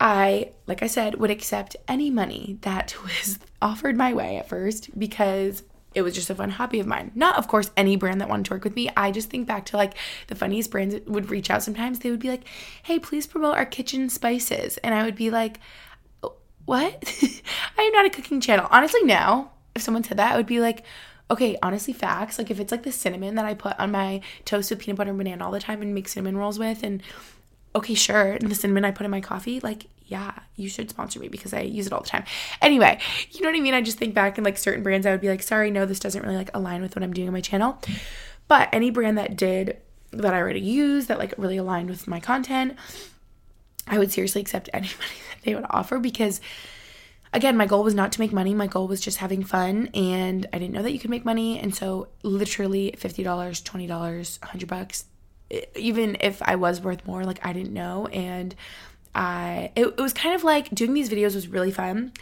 [0.00, 4.96] I, like I said, would accept any money that was offered my way at first
[4.98, 5.62] because
[5.94, 7.12] it was just a fun hobby of mine.
[7.14, 8.90] Not, of course, any brand that wanted to work with me.
[8.96, 9.94] I just think back to like
[10.26, 12.00] the funniest brands would reach out sometimes.
[12.00, 12.46] They would be like,
[12.82, 14.76] hey, please promote our kitchen spices.
[14.78, 15.60] And I would be like,
[16.22, 16.34] oh,
[16.64, 17.02] what?
[17.78, 18.66] I am not a cooking channel.
[18.70, 20.84] Honestly, now, if someone said that, I would be like,
[21.30, 22.38] okay, honestly, facts.
[22.38, 25.10] Like if it's like the cinnamon that I put on my toast with peanut butter
[25.10, 27.02] and banana all the time and make cinnamon rolls with, and
[27.74, 31.18] okay, sure, and the cinnamon I put in my coffee, like yeah, you should sponsor
[31.18, 32.24] me because I use it all the time.
[32.60, 32.98] Anyway,
[33.30, 33.74] you know what I mean?
[33.74, 35.98] I just think back in like certain brands, I would be like, sorry, no, this
[35.98, 37.80] doesn't really like align with what I'm doing on my channel.
[38.46, 39.78] But any brand that did
[40.10, 42.76] that I already use that like really aligned with my content,
[43.86, 46.40] I would seriously accept any money that they would offer because
[47.32, 48.54] again, my goal was not to make money.
[48.54, 51.58] My goal was just having fun and I didn't know that you could make money.
[51.58, 55.04] And so literally $50, $20, 100 bucks,
[55.76, 58.54] even if I was worth more, like I didn't know and
[59.14, 62.12] I it, it was kind of like doing these videos was really fun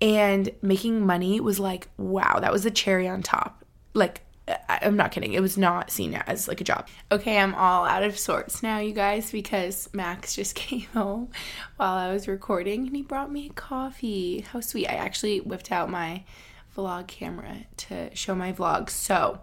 [0.00, 3.64] and making money was like wow that was the cherry on top
[3.94, 4.22] like
[4.68, 5.34] I'm not kidding.
[5.34, 6.88] It was not seen as like a job.
[7.12, 11.30] Okay, I'm all out of sorts now, you guys, because Max just came home
[11.76, 14.40] while I was recording and he brought me coffee.
[14.40, 14.88] How sweet.
[14.88, 16.24] I actually whipped out my
[16.76, 18.90] vlog camera to show my vlog.
[18.90, 19.40] so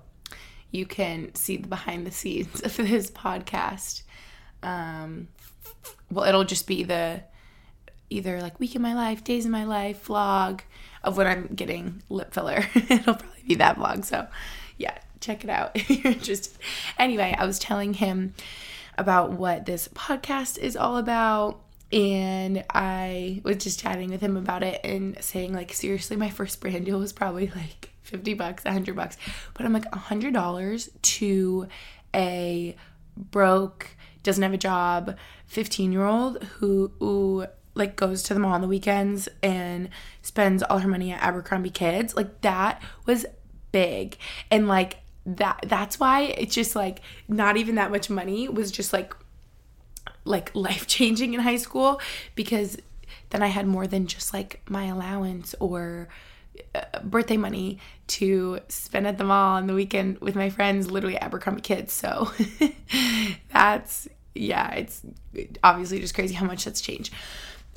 [0.72, 4.03] you can see the behind the scenes of this podcast.
[4.61, 5.30] Um,
[6.11, 7.24] well, it'll just be the
[8.09, 10.61] either like week in my life, days in my life vlog
[11.03, 12.65] of when I'm getting lip filler.
[12.76, 14.05] it'll probably be that vlog.
[14.05, 14.28] So,
[14.78, 16.57] yeah, check it out if you're interested.
[16.97, 18.34] Anyway, I was telling him
[18.97, 21.61] about what this podcast is all about
[21.91, 26.59] and I was just chatting with him about it and saying like seriously my first
[26.61, 29.18] brand deal was probably like 50 bucks, 100 bucks.
[29.53, 31.68] But I'm like $100 to
[32.16, 32.76] a
[33.16, 33.88] broke
[34.24, 35.16] doesn't have a job
[35.47, 37.45] 15 year old who, who
[37.76, 39.89] like goes to the mall on the weekends and
[40.22, 42.16] spends all her money at Abercrombie Kids.
[42.16, 43.26] Like that was
[43.72, 44.18] big.
[44.51, 48.93] And like that that's why it's just like not even that much money was just
[48.93, 49.14] like
[50.26, 52.01] like life changing in high school
[52.36, 52.78] because
[53.30, 56.10] then I had more than just like my allowance or
[56.74, 57.80] uh, birthday money
[58.10, 61.93] to spend at the mall on the weekend with my friends, literally Abercrombie kids.
[61.93, 62.32] So
[63.53, 65.01] that's, yeah, it's
[65.64, 67.14] obviously just crazy how much that's changed.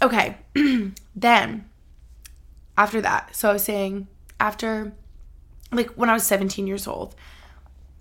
[0.00, 0.36] Okay,
[1.16, 1.68] then
[2.76, 4.08] after that, so I was saying,
[4.40, 4.92] after
[5.70, 7.14] like when I was 17 years old,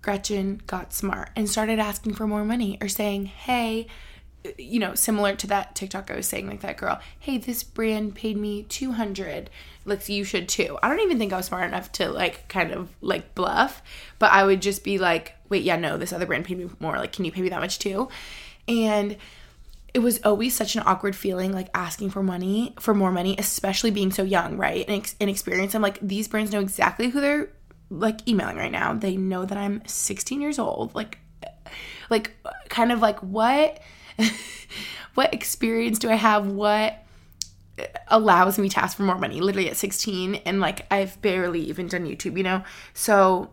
[0.02, 3.86] Gretchen got smart and started asking for more money or saying, hey,
[4.58, 8.14] you know, similar to that TikTok I was saying, like that girl, hey, this brand
[8.14, 9.50] paid me 200.
[9.84, 10.78] Like, you should too.
[10.82, 13.82] I don't even think I was smart enough to like kind of like bluff,
[14.18, 16.96] but I would just be like, wait, yeah, no, this other brand paid me more.
[16.96, 18.08] Like, can you pay me that much too?
[18.66, 19.16] And
[19.94, 23.90] it was always such an awkward feeling, like asking for money, for more money, especially
[23.90, 24.86] being so young, right?
[24.88, 25.74] And ex- inexperienced.
[25.74, 27.50] I'm like, these brands know exactly who they're
[27.90, 28.94] like emailing right now.
[28.94, 30.94] They know that I'm 16 years old.
[30.94, 31.18] Like,
[32.08, 32.34] like,
[32.68, 33.80] kind of like what
[35.14, 36.46] what experience do I have?
[36.46, 37.04] What
[38.08, 39.40] allows me to ask for more money?
[39.40, 42.62] Literally at 16, and like I've barely even done YouTube, you know?
[42.94, 43.50] So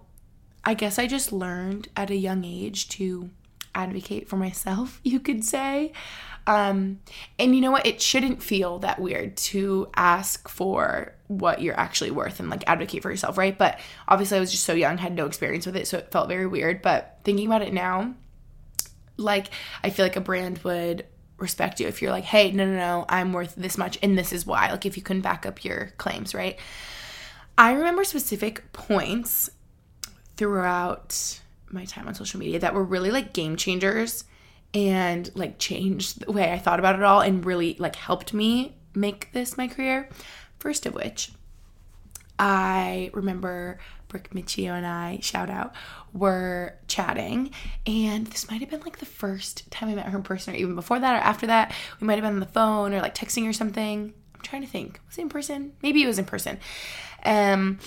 [0.64, 3.30] I guess I just learned at a young age to
[3.74, 5.94] advocate for myself, you could say.
[6.48, 7.00] Um,
[7.38, 7.86] and you know what?
[7.86, 13.04] It shouldn't feel that weird to ask for what you're actually worth and like advocate
[13.04, 13.56] for yourself, right?
[13.56, 16.28] But obviously, I was just so young, had no experience with it, so it felt
[16.28, 16.82] very weird.
[16.82, 18.16] But thinking about it now,
[19.20, 19.48] like
[19.84, 21.06] I feel like a brand would
[21.38, 24.34] respect you if you're like, hey, no, no, no, I'm worth this much and this
[24.34, 24.72] is why.
[24.72, 26.58] Like if you can back up your claims, right?
[27.58, 29.50] I remember specific points
[30.38, 34.24] throughout my time on social media that were really like game changers
[34.74, 38.76] and like changed the way I thought about it all and really like helped me
[38.96, 40.10] make this my career.
[40.60, 41.32] First of which,
[42.38, 43.80] I remember
[44.10, 45.74] Brooke Miccio and I, shout out,
[46.12, 47.52] were chatting.
[47.86, 50.58] And this might have been like the first time I met her in person, or
[50.58, 51.74] even before that, or after that.
[52.02, 54.14] We might have been on the phone or like texting or something.
[54.36, 55.00] I'm trying to think.
[55.08, 55.74] Was it in person?
[55.82, 56.60] Maybe it was in person.
[57.24, 57.80] Um,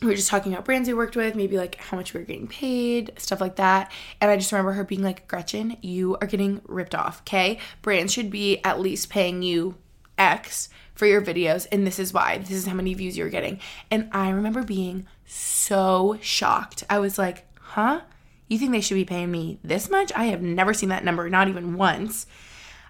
[0.00, 2.26] we were just talking about brands we worked with, maybe like how much we were
[2.26, 3.90] getting paid, stuff like that.
[4.20, 7.58] And I just remember her being like, Gretchen, you are getting ripped off, okay?
[7.82, 9.76] Brands should be at least paying you
[10.16, 10.68] X
[10.98, 12.38] for your videos, and this is why.
[12.38, 13.60] This is how many views you're getting.
[13.88, 16.82] And I remember being so shocked.
[16.90, 18.00] I was like, huh?
[18.48, 20.10] You think they should be paying me this much?
[20.16, 22.26] I have never seen that number, not even once.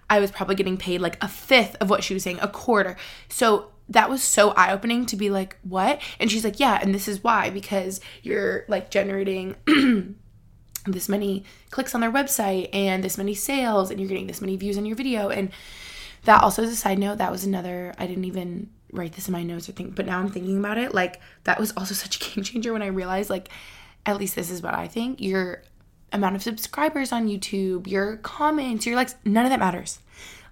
[0.09, 2.97] I was probably getting paid like a fifth of what she was saying, a quarter.
[3.29, 6.01] So that was so eye opening to be like, what?
[6.19, 9.55] And she's like, yeah, and this is why, because you're like generating
[10.87, 14.55] this many clicks on their website and this many sales, and you're getting this many
[14.55, 15.29] views on your video.
[15.29, 15.51] And
[16.29, 17.17] that also is a side note.
[17.17, 20.19] That was another, I didn't even write this in my notes or think, but now
[20.19, 20.93] I'm thinking about it.
[20.93, 23.49] Like, that was also such a game changer when I realized, like,
[24.05, 25.19] at least this is what I think.
[25.19, 25.63] Your
[26.13, 30.01] amount of subscribers on YouTube, your comments, your likes, none of that matters.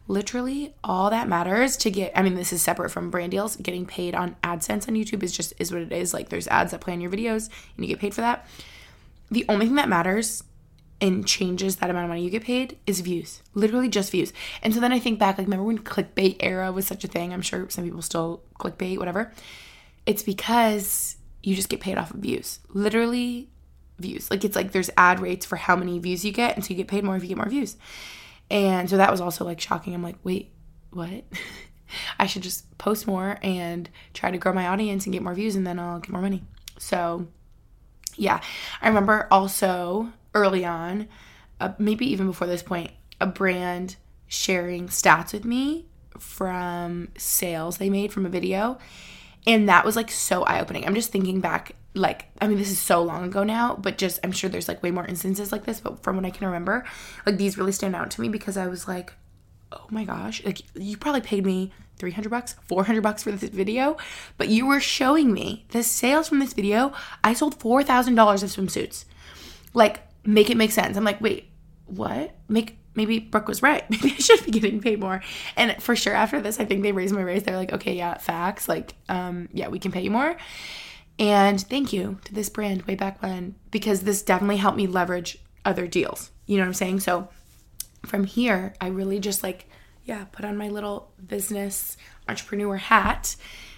[0.08, 2.12] Literally, all that matters to get.
[2.16, 3.56] I mean, this is separate from brand deals.
[3.58, 6.12] Getting paid on AdSense on YouTube is just is what it is.
[6.12, 8.48] Like, there's ads that play on your videos, and you get paid for that.
[9.30, 10.44] The only thing that matters
[11.00, 13.42] and changes that amount of money you get paid is views.
[13.54, 14.34] Literally just views.
[14.64, 17.34] And so then I think back, like, remember when clickbait era was such a thing?
[17.34, 19.32] I'm sure some people still clickbait, whatever.
[20.06, 22.60] It's because you just get paid off of views.
[22.70, 23.50] Literally
[24.00, 24.32] views.
[24.32, 26.56] Like, it's like there's ad rates for how many views you get.
[26.56, 27.78] And so you get paid more if you get more views.
[28.50, 29.94] And so that was also like shocking.
[29.94, 30.52] I'm like, wait,
[30.92, 31.26] what?
[32.20, 35.56] I should just post more and try to grow my audience and get more views
[35.56, 36.44] and then I'll get more money.
[36.80, 37.28] So,
[38.16, 38.42] yeah.
[38.82, 41.08] I remember also early on,
[41.60, 43.96] uh, maybe even before this point, a brand
[44.28, 45.86] sharing stats with me
[46.20, 48.78] from sales they made from a video.
[49.46, 50.86] And that was like so eye opening.
[50.86, 54.20] I'm just thinking back, like, I mean, this is so long ago now, but just
[54.24, 56.86] I'm sure there's like way more instances like this, but from what I can remember,
[57.26, 59.14] like these really stand out to me because I was like,
[59.72, 63.98] oh my gosh, like you probably paid me 300 bucks, 400 bucks for this video,
[64.38, 66.94] but you were showing me the sales from this video.
[67.24, 69.06] I sold $4,000 of swimsuits.
[69.74, 70.96] Like, make it make sense.
[70.98, 71.50] I'm like, wait,
[71.86, 72.36] what?
[72.48, 73.88] Make maybe Brooke was right.
[73.90, 75.22] Maybe I should be getting paid more.
[75.56, 77.44] And for sure, after this, I think they raised my raise.
[77.44, 78.68] They're like, okay, yeah, facts.
[78.68, 80.36] Like, um, yeah, we can pay you more.
[81.20, 85.38] And thank you to this brand way back when, because this definitely helped me leverage
[85.64, 86.32] other deals.
[86.48, 87.00] You know what I'm saying?
[87.02, 87.30] So
[88.06, 89.70] from here, I really just like,
[90.04, 91.98] yeah, put on my little business
[92.28, 93.36] entrepreneur hat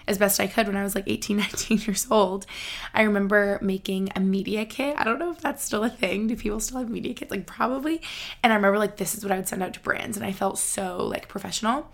[0.10, 2.46] as best I could when I was like 18, 19 years old.
[2.94, 4.96] I remember making a media kit.
[4.98, 6.28] I don't know if that's still a thing.
[6.28, 7.32] Do people still have media kits?
[7.32, 8.02] Like, probably.
[8.44, 10.18] And I remember, like, this is what I would send out to brands.
[10.18, 11.92] And I felt so, like, professional.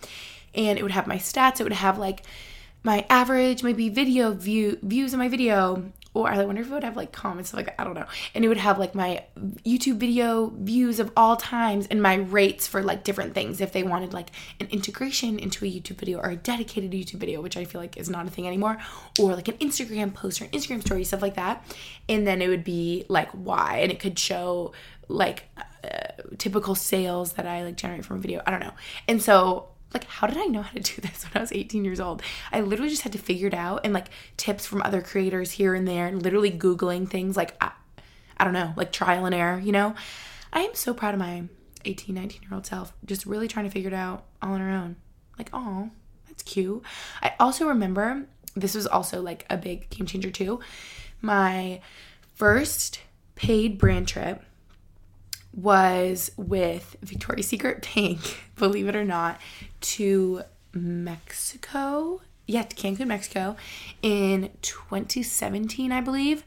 [0.56, 2.24] And it would have my stats, it would have, like,
[2.84, 6.84] my average maybe video view views in my video or I wonder if it would
[6.84, 8.08] have like comments like I don't know.
[8.34, 9.26] And it would have like my
[9.66, 13.84] YouTube video views of all times and my rates for like different things if they
[13.84, 14.30] wanted like
[14.62, 17.98] an integration into a YouTube video or a dedicated YouTube video, which I feel like
[17.98, 18.78] is not a thing anymore,
[19.20, 21.66] or like an Instagram post or an Instagram story, stuff like that.
[22.08, 24.72] And then it would be like why, and it could show
[25.10, 25.44] like
[25.84, 28.42] uh, typical sales that I like generate from a video.
[28.48, 28.74] I don't know.
[29.10, 31.84] And so like how did i know how to do this when i was 18
[31.84, 32.22] years old?
[32.52, 35.74] I literally just had to figure it out and like tips from other creators here
[35.74, 37.72] and there and literally googling things like i,
[38.38, 39.96] I don't know like trial and error you know?
[40.54, 41.46] I am so proud of my
[41.86, 44.70] 18 19 year old self just really trying to figure it out all on her
[44.70, 44.96] own.
[45.38, 45.90] Like oh
[46.28, 46.84] that's cute.
[47.22, 48.26] I also remember
[48.56, 50.60] this was also like a big game changer too
[51.22, 51.82] my
[52.36, 53.02] first
[53.36, 54.44] paid brand trip
[55.54, 59.40] was with Victoria's Secret Pink, believe it or not,
[59.86, 60.42] to
[60.74, 62.22] Mexico.
[62.48, 63.56] Yeah, to Cancun, Mexico
[64.02, 66.44] in 2017, I believe.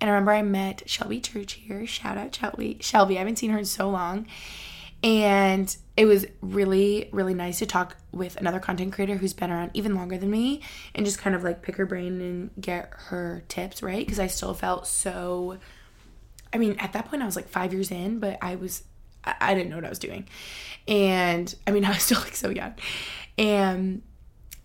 [0.00, 1.86] And I remember I met Shelby Church here.
[1.86, 2.78] Shout out Shelby.
[2.80, 4.26] Shelby, I haven't seen her in so long.
[5.02, 9.70] And it was really, really nice to talk with another content creator who's been around
[9.72, 10.60] even longer than me
[10.94, 14.04] and just kind of like pick her brain and get her tips, right?
[14.04, 15.58] Because I still felt so
[16.52, 18.82] I mean, at that point, I was like five years in, but I was,
[19.24, 20.26] I, didn't know what I was doing.
[20.88, 22.74] And I mean, I was still like so young.
[23.38, 24.02] And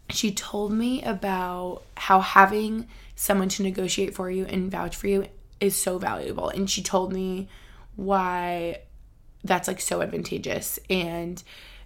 [0.10, 5.28] she told me about how having someone to negotiate for you and vouch for you
[5.60, 6.50] is so valuable.
[6.50, 7.48] And she told me
[7.96, 8.80] why
[9.44, 10.80] that's like so advantageous.
[10.90, 11.42] And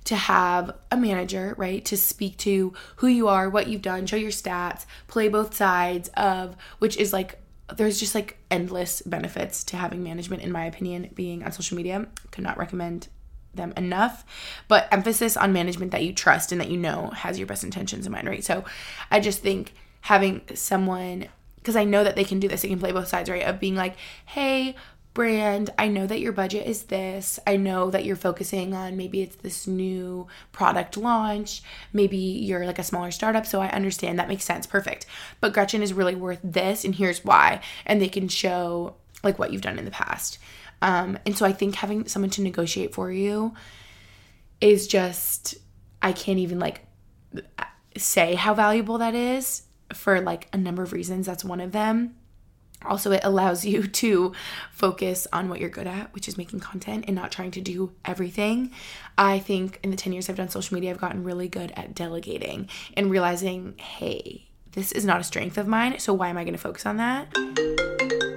[0.05, 4.15] to have a manager, right, to speak to who you are, what you've done, show
[4.15, 7.39] your stats, play both sides of, which is like
[7.75, 12.07] there's just like endless benefits to having management in my opinion being on social media.
[12.31, 13.07] Could not recommend
[13.53, 14.25] them enough.
[14.67, 18.05] But emphasis on management that you trust and that you know has your best intentions
[18.05, 18.43] in mind right?
[18.43, 18.63] So
[19.11, 22.61] i just think having someone because i know that they can do this.
[22.61, 23.43] They can play both sides right?
[23.43, 23.95] Of being like
[24.25, 24.75] hey
[25.19, 27.41] brand, I know that your budget is this.
[27.45, 31.61] I know that you're focusing on maybe it's this new product launch.
[31.91, 33.45] Maybe you're like a smaller startup.
[33.45, 34.65] So I understand that makes sense.
[34.65, 35.07] Perfect.
[35.41, 37.59] But Gretchen is really worth this, and here's why.
[37.85, 40.39] And they can show like what you've done in the past.
[40.81, 43.53] Um, and so I think having someone to negotiate for you
[44.61, 45.55] is just,
[46.01, 46.85] I can't even like
[47.97, 49.63] say how valuable that is
[49.93, 51.25] for like a number of reasons.
[51.25, 52.15] That's one of them
[52.85, 54.33] also, it allows you to
[54.71, 57.91] focus on what you're good at, which is making content and not trying to do
[58.05, 58.71] everything.
[59.17, 61.93] I think in the 10 years I've done social media, I've gotten really good at
[61.93, 66.43] delegating and realizing, hey, this is not a strength of mine, so why am I
[66.43, 67.27] going to focus on that?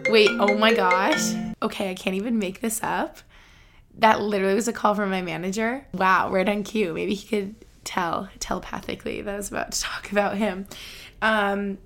[0.08, 1.34] Wait, oh my gosh.
[1.62, 3.18] Okay, I can't even make this up.
[3.98, 5.86] That literally was a call from my manager.
[5.92, 6.92] Wow, right on cue.
[6.94, 10.66] Maybe he could tell telepathically that I was about to talk about him.
[11.20, 11.78] Um,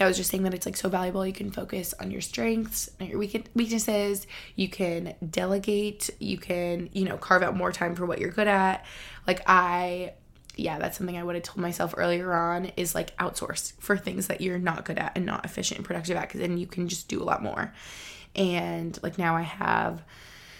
[0.00, 1.26] I was just saying that it's like so valuable.
[1.26, 4.26] You can focus on your strengths, and your weaknesses.
[4.56, 6.10] You can delegate.
[6.18, 8.84] You can, you know, carve out more time for what you're good at.
[9.26, 10.14] Like I,
[10.56, 14.26] yeah, that's something I would have told myself earlier on is like outsource for things
[14.26, 16.88] that you're not good at and not efficient and productive at, because then you can
[16.88, 17.72] just do a lot more.
[18.34, 20.02] And like now I have,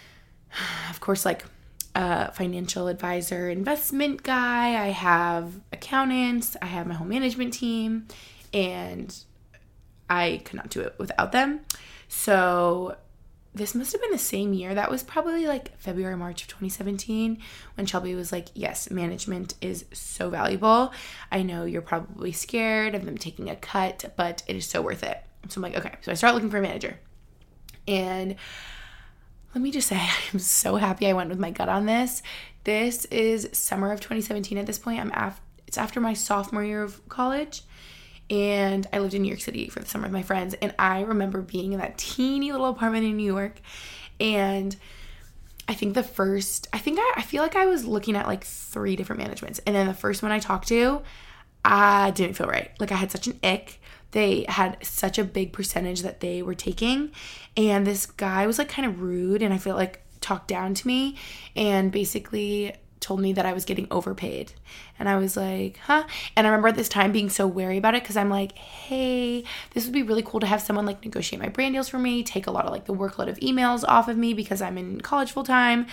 [0.89, 1.43] of course, like
[1.93, 4.81] a financial advisor, investment guy.
[4.81, 6.55] I have accountants.
[6.61, 8.07] I have my whole management team
[8.53, 9.15] and
[10.09, 11.61] I could not do it without them.
[12.07, 12.97] So
[13.55, 14.75] this must have been the same year.
[14.75, 17.39] That was probably like February, March of 2017
[17.75, 20.91] when Shelby was like, Yes, management is so valuable.
[21.31, 25.03] I know you're probably scared of them taking a cut, but it is so worth
[25.03, 25.23] it.
[25.47, 25.95] So I'm like, Okay.
[26.01, 26.99] So I start looking for a manager.
[27.87, 28.35] And
[29.53, 30.01] let me just say,
[30.33, 32.21] I'm so happy I went with my gut on this.
[32.65, 34.99] This is summer of 2017 at this point.
[34.99, 37.63] I'm after, it's after my sophomore year of college
[38.29, 40.55] and I lived in New York City for the summer with my friends.
[40.55, 43.59] And I remember being in that teeny little apartment in New York.
[44.19, 44.75] And
[45.67, 48.43] I think the first, I think I, I feel like I was looking at like
[48.43, 49.59] three different managements.
[49.65, 51.01] And then the first one I talked to,
[51.63, 52.71] I didn't feel right.
[52.79, 53.79] Like I had such an ick.
[54.11, 57.11] They had such a big percentage that they were taking.
[57.57, 60.87] And this guy was like kind of rude and I feel like talked down to
[60.87, 61.17] me
[61.55, 62.73] and basically
[63.05, 64.53] told me that I was getting overpaid.
[64.97, 66.05] And I was like, huh?
[66.35, 69.43] And I remember at this time being so wary about it because I'm like, hey,
[69.71, 72.23] this would be really cool to have someone like negotiate my brand deals for me,
[72.23, 75.01] take a lot of like the workload of emails off of me because I'm in
[75.01, 75.85] college full time.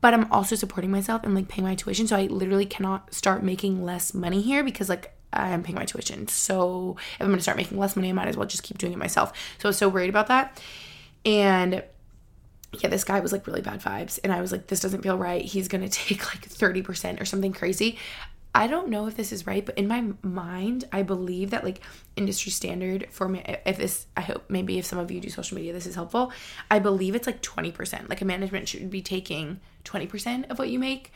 [0.00, 2.08] But I'm also supporting myself and like paying my tuition.
[2.08, 6.26] So I literally cannot start making less money here because like I'm paying my tuition.
[6.26, 8.92] So if I'm gonna start making less money, I might as well just keep doing
[8.92, 9.32] it myself.
[9.58, 10.60] So I was so worried about that.
[11.24, 11.84] And
[12.72, 14.18] yeah, this guy was like really bad vibes.
[14.22, 15.44] And I was like, this doesn't feel right.
[15.44, 17.98] He's going to take like 30% or something crazy.
[18.52, 21.80] I don't know if this is right, but in my mind, I believe that like
[22.16, 25.56] industry standard for me, if this, I hope maybe if some of you do social
[25.56, 26.32] media, this is helpful.
[26.68, 28.08] I believe it's like 20%.
[28.08, 31.12] Like a management should be taking 20% of what you make.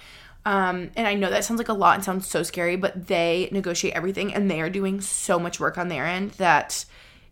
[0.47, 3.49] Um, and I know that sounds like a lot and sounds so scary, but they
[3.51, 6.85] negotiate everything and they are doing so much work on their end that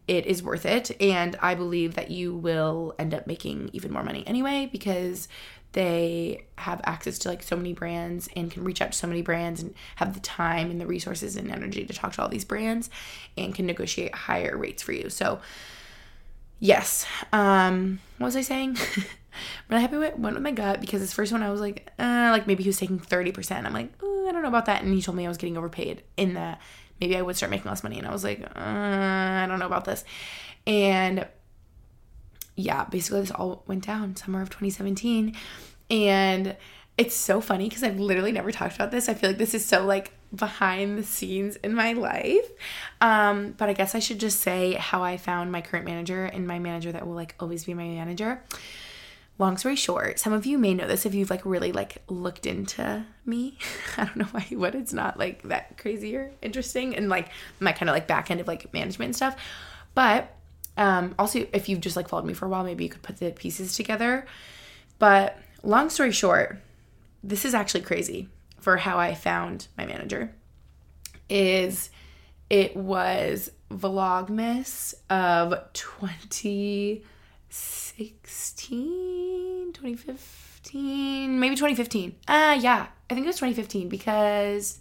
[0.08, 0.90] it is worth it.
[1.00, 5.28] And I believe that you will end up making even more money anyway because
[5.72, 9.22] they have access to like so many brands and can reach out to so many
[9.22, 12.44] brands and have the time and the resources and energy to talk to all these
[12.44, 12.90] brands
[13.36, 15.08] and can negotiate higher rates for you.
[15.08, 15.40] So,
[16.60, 17.06] yes.
[17.32, 18.74] Um, what was I saying?
[19.68, 21.90] but I happy with, went with my gut because this first one I was like,
[21.98, 23.64] uh, like maybe he was taking 30%.
[23.64, 24.82] I'm like, I don't know about that.
[24.82, 26.60] And he told me I was getting overpaid in that
[27.02, 27.98] maybe I would start making less money.
[27.98, 30.04] And I was like, uh, I don't know about this.
[30.68, 31.26] And
[32.54, 35.34] yeah, basically this all went down summer of 2017.
[35.90, 36.56] And
[36.96, 39.08] it's so funny because I've literally never talked about this.
[39.08, 42.48] I feel like this is so like behind the scenes in my life.
[43.00, 46.46] Um, but I guess I should just say how I found my current manager and
[46.46, 48.44] my manager that will like always be my manager
[49.38, 52.46] long story short, some of you may know this if you've like really like looked
[52.46, 53.58] into me.
[53.96, 57.28] I don't know why what it's not like that crazy or interesting and like
[57.60, 59.36] my kind of like back end of like management and stuff.
[59.94, 60.34] But
[60.76, 63.18] um also if you've just like followed me for a while, maybe you could put
[63.18, 64.26] the pieces together.
[64.98, 66.58] But long story short,
[67.24, 68.28] this is actually crazy
[68.60, 70.32] for how I found my manager.
[71.28, 71.90] Is
[72.50, 77.02] it was Vlogmas of 20
[77.52, 82.14] 2016, 2015, maybe 2015.
[82.26, 84.78] Uh, yeah, I think it was 2015 because,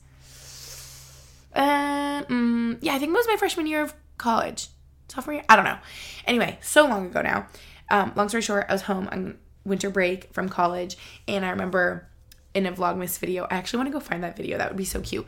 [1.54, 4.70] uh, mm, yeah, I think it was my freshman year of college.
[5.10, 5.44] Sophomore year?
[5.50, 5.80] I don't know.
[6.26, 7.48] Anyway, so long ago now.
[7.90, 10.96] Um, long story short, I was home on winter break from college,
[11.28, 12.08] and I remember
[12.54, 14.58] in a Vlogmas video, I actually want to go find that video.
[14.58, 15.26] That would be so cute.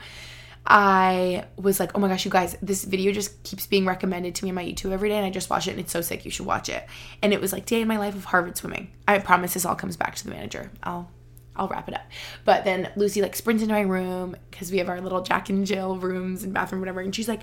[0.66, 4.45] I was like, oh my gosh, you guys, this video just keeps being recommended to
[4.45, 6.24] me on my YouTube every day, and I just watch it, and it's so sick.
[6.24, 6.86] You should watch it.
[7.22, 8.91] And it was like day in my life of Harvard swimming.
[9.07, 10.72] I promise this all comes back to the manager.
[10.82, 11.11] I'll
[11.55, 12.05] I'll wrap it up.
[12.45, 15.66] But then Lucy like sprints into my room because we have our little Jack and
[15.66, 17.41] Jill rooms and bathroom, whatever, and she's like.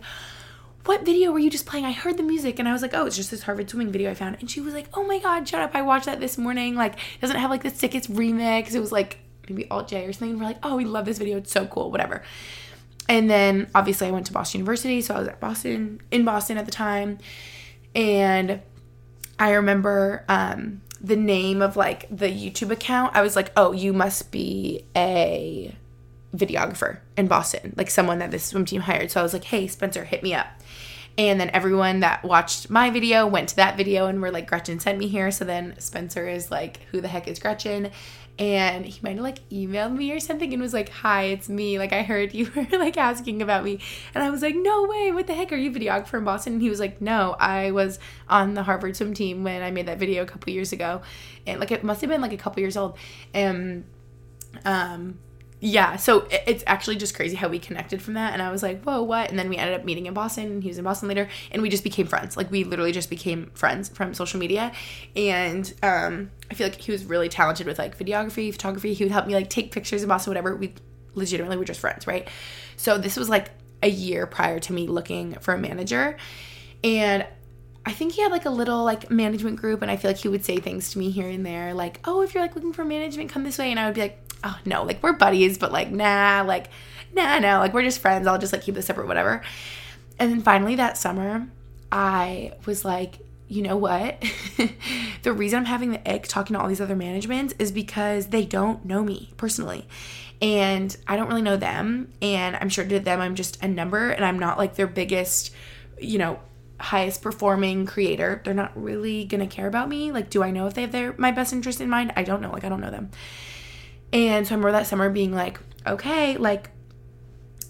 [0.86, 1.84] What video were you just playing?
[1.84, 4.10] I heard the music and I was like, oh, it's just this Harvard swimming video
[4.10, 4.38] I found.
[4.40, 5.72] And she was like, oh my God, shut up.
[5.74, 6.74] I watched that this morning.
[6.74, 8.74] Like, doesn't have like the sickest remix.
[8.74, 10.30] It was like maybe alt-J or something.
[10.30, 11.36] And we're like, oh, we love this video.
[11.36, 12.22] It's so cool, whatever.
[13.11, 16.56] And then obviously I went to Boston University, so I was at Boston in Boston
[16.56, 17.18] at the time.
[17.92, 18.62] And
[19.36, 23.16] I remember um, the name of like the YouTube account.
[23.16, 25.74] I was like, "Oh, you must be a
[26.36, 29.66] videographer in Boston, like someone that this swim team hired." So I was like, "Hey,
[29.66, 30.46] Spencer, hit me up."
[31.18, 34.80] And then everyone that watched my video went to that video and were like, Gretchen
[34.80, 35.30] sent me here.
[35.30, 37.90] So then Spencer is like, who the heck is Gretchen?
[38.41, 41.78] And he might have like emailed me or something and was like, Hi, it's me.
[41.78, 43.78] Like, I heard you were like asking about me.
[44.14, 45.12] And I was like, No way.
[45.12, 45.53] What the heck?
[45.53, 46.55] Are you videographer in Boston?
[46.55, 49.86] And he was like, No, I was on the Harvard swim team when I made
[49.86, 51.03] that video a couple years ago.
[51.47, 52.97] And like, it must have been like a couple years old.
[53.34, 53.84] And,
[54.64, 55.18] um,
[55.62, 58.32] yeah, so it's actually just crazy how we connected from that.
[58.32, 59.28] And I was like, whoa, what?
[59.28, 61.61] And then we ended up meeting in Boston, and he was in Boston later, and
[61.61, 62.34] we just became friends.
[62.34, 64.72] Like, we literally just became friends from social media.
[65.14, 68.94] And um, I feel like he was really talented with like videography, photography.
[68.94, 70.57] He would help me like take pictures in Boston, whatever.
[70.57, 70.74] We
[71.14, 72.28] legitimately were just friends, right?
[72.76, 73.51] So this was like
[73.82, 76.16] a year prior to me looking for a manager.
[76.82, 77.26] And
[77.84, 80.28] I think he had like a little like management group, and I feel like he
[80.28, 82.84] would say things to me here and there, like, "Oh, if you're like looking for
[82.84, 85.72] management, come this way." And I would be like, "Oh no, like we're buddies, but
[85.72, 86.68] like nah, like
[87.14, 88.26] nah, no, like we're just friends.
[88.26, 89.42] I'll just like keep this separate, whatever."
[90.18, 91.48] And then finally that summer,
[91.90, 93.18] I was like,
[93.51, 94.24] you know what?
[95.22, 98.44] the reason I'm having the ick talking to all these other managements is because they
[98.44, 99.88] don't know me personally.
[100.40, 102.12] And I don't really know them.
[102.22, 105.53] And I'm sure to them, I'm just a number and I'm not like their biggest,
[105.98, 106.38] you know,
[106.78, 108.40] highest performing creator.
[108.44, 110.12] They're not really gonna care about me.
[110.12, 112.12] Like, do I know if they have their my best interest in mind?
[112.14, 112.53] I don't know.
[112.53, 113.11] Like, I don't know them.
[114.12, 116.70] And so I remember that summer being like, okay, like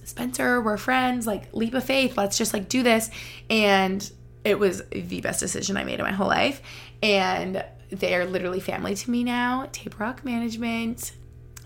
[0.04, 3.10] Spencer, we're friends, like leap of faith, let's just like do this.
[3.48, 4.08] And
[4.44, 6.62] it was the best decision I made in my whole life.
[7.02, 9.68] And they're literally family to me now.
[9.72, 11.12] Table Rock Management,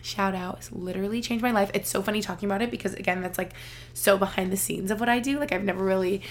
[0.03, 1.71] shout out, literally changed my life.
[1.75, 3.53] It's so funny talking about it because, again, that's like
[3.93, 5.39] so behind the scenes of what I do.
[5.39, 6.23] Like, I've never really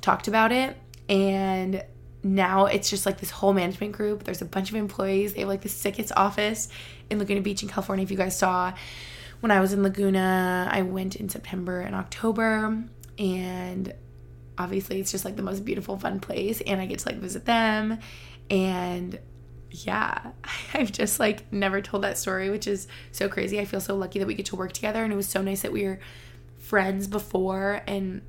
[0.00, 0.76] talked about it.
[1.08, 1.82] And
[2.22, 4.24] now it's just like this whole management group.
[4.24, 5.32] There's a bunch of employees.
[5.32, 6.68] They have like the sickest office
[7.08, 8.02] in Laguna Beach in California.
[8.02, 8.72] If you guys saw
[9.40, 12.84] when I was in Laguna, I went in September and October.
[13.18, 13.94] And
[14.60, 17.44] obviously it's just like the most beautiful fun place and i get to like visit
[17.46, 17.98] them.
[18.50, 19.18] And
[19.70, 20.32] yeah
[20.74, 23.58] i've just like never told that story which is so crazy.
[23.58, 25.62] I feel so lucky that we get to work together and it was so nice
[25.62, 25.98] that we were
[26.58, 28.20] friends before and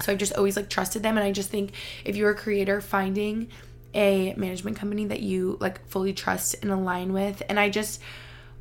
[0.00, 1.16] so i've just always like trusted them.
[1.18, 1.72] And i just think
[2.04, 3.48] if you're a creator finding
[3.94, 8.00] a management company that you like fully trust and align with and i just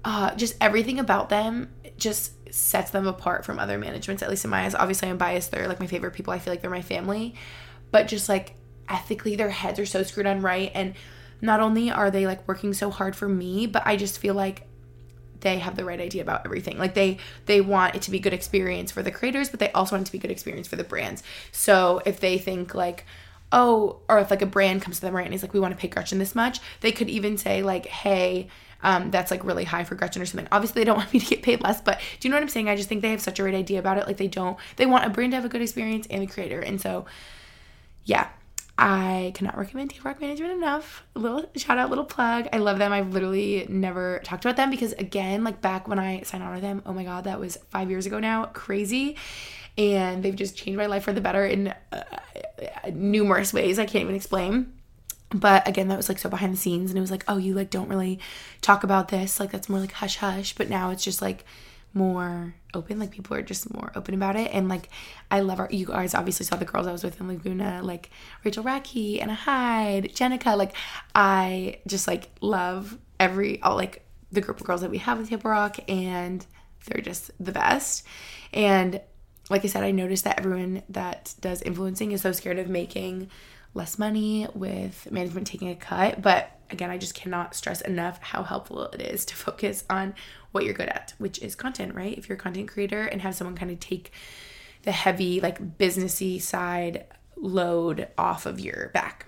[0.03, 4.51] uh just everything about them just sets them apart from other managements, at least in
[4.51, 4.75] my eyes.
[4.75, 5.51] Obviously, I'm biased.
[5.51, 6.33] They're like my favorite people.
[6.33, 7.35] I feel like they're my family.
[7.91, 8.55] But just like
[8.89, 10.71] ethically, their heads are so screwed on right.
[10.73, 10.95] And
[11.41, 14.67] not only are they like working so hard for me, but I just feel like
[15.41, 16.77] they have the right idea about everything.
[16.77, 19.95] Like they they want it to be good experience for the creators, but they also
[19.95, 21.23] want it to be good experience for the brands.
[21.51, 23.05] So if they think like
[23.51, 25.73] oh, or if like a brand comes to them right and he's like, we want
[25.73, 28.49] to pay Gretchen this much, they could even say like, hey,
[28.85, 30.47] um, that's like really high for Gretchen or something.
[30.51, 32.49] Obviously, they don't want me to get paid less, but do you know what I'm
[32.49, 32.69] saying?
[32.69, 34.05] I just think they have such a great idea about it.
[34.05, 36.59] Like they don't, they want a brand to have a good experience and the creator.
[36.59, 37.05] And so,
[38.03, 38.29] yeah,
[38.77, 41.03] I cannot recommend Rock Management enough.
[41.15, 42.47] A little shout out, little plug.
[42.53, 42.93] I love them.
[42.93, 46.61] I've literally never talked about them because, again, like back when I signed on with
[46.61, 48.45] them, oh my God, that was five years ago now.
[48.45, 49.17] Crazy.
[49.79, 52.03] And they've just changed my life for the better in uh,
[52.93, 54.74] numerous ways I can't even explain
[55.29, 57.53] but again that was like so behind the scenes and it was like oh you
[57.53, 58.19] like don't really
[58.61, 59.39] talk about this.
[59.39, 61.45] Like that's more like hush hush but now it's just like
[61.93, 62.99] more open.
[62.99, 64.89] Like people are just more open about it and like
[65.31, 68.09] i love our you guys obviously saw the girls i was with in laguna like
[68.43, 70.75] rachel Radke and a hyde jenica like
[71.15, 75.29] i just like love every all like the group of girls that we have with
[75.29, 76.45] hip rock and
[76.85, 78.05] they're just the best.
[78.53, 79.01] And
[79.49, 83.29] like i said i noticed that everyone that does influencing is so scared of making
[83.75, 86.21] less money with management taking a cut.
[86.21, 90.15] But again, I just cannot stress enough how helpful it is to focus on
[90.51, 92.17] what you're good at, which is content, right?
[92.17, 94.11] If you're a content creator and have someone kind of take
[94.83, 97.05] the heavy, like businessy side
[97.35, 99.27] load off of your back.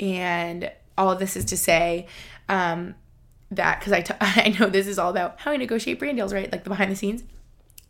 [0.00, 2.08] And all of this is to say,
[2.48, 2.94] um,
[3.50, 6.32] that because I, t- I know this is all about how I negotiate brand deals,
[6.32, 6.50] right?
[6.50, 7.22] Like the behind the scenes.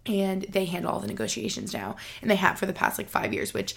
[0.06, 3.32] And they handle all the negotiations now, and they have for the past like five
[3.32, 3.74] years, which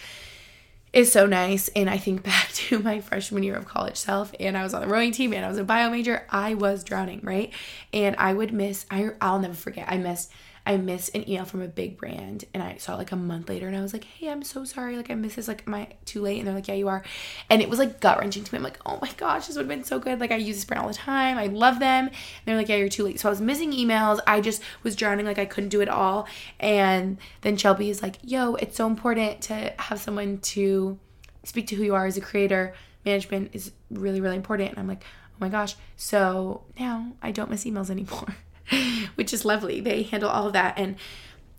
[0.98, 1.68] is so nice.
[1.70, 4.82] And I think back to my freshman year of college self, and I was on
[4.82, 6.26] the rowing team and I was a bio major.
[6.30, 7.54] I was drowning, right?
[7.94, 10.32] And I would miss, I, I'll never forget, I missed
[10.68, 13.48] I missed an email from a big brand and I saw it like a month
[13.48, 14.98] later and I was like, hey, I'm so sorry.
[14.98, 15.48] Like, I missed this.
[15.48, 16.40] Like, am I too late?
[16.40, 17.06] And they're like, yeah, you are.
[17.50, 18.58] And it was like gut wrenching to me.
[18.58, 20.20] I'm like, oh my gosh, this would have been so good.
[20.20, 21.38] Like, I use this brand all the time.
[21.38, 22.08] I love them.
[22.08, 22.14] And
[22.44, 23.18] they're like, yeah, you're too late.
[23.18, 24.20] So I was missing emails.
[24.28, 25.26] I just was drowning.
[25.26, 26.28] Like, I couldn't do it all.
[26.60, 31.00] And then Shelby is like, yo, it's so important to have someone to
[31.46, 32.74] speak to who you are as a creator.
[33.06, 34.72] Management is really, really important.
[34.72, 35.78] And I'm like, oh my gosh.
[35.96, 38.36] So now I don't miss emails anymore.
[39.16, 39.80] which is lovely.
[39.80, 40.78] They handle all of that.
[40.78, 40.96] And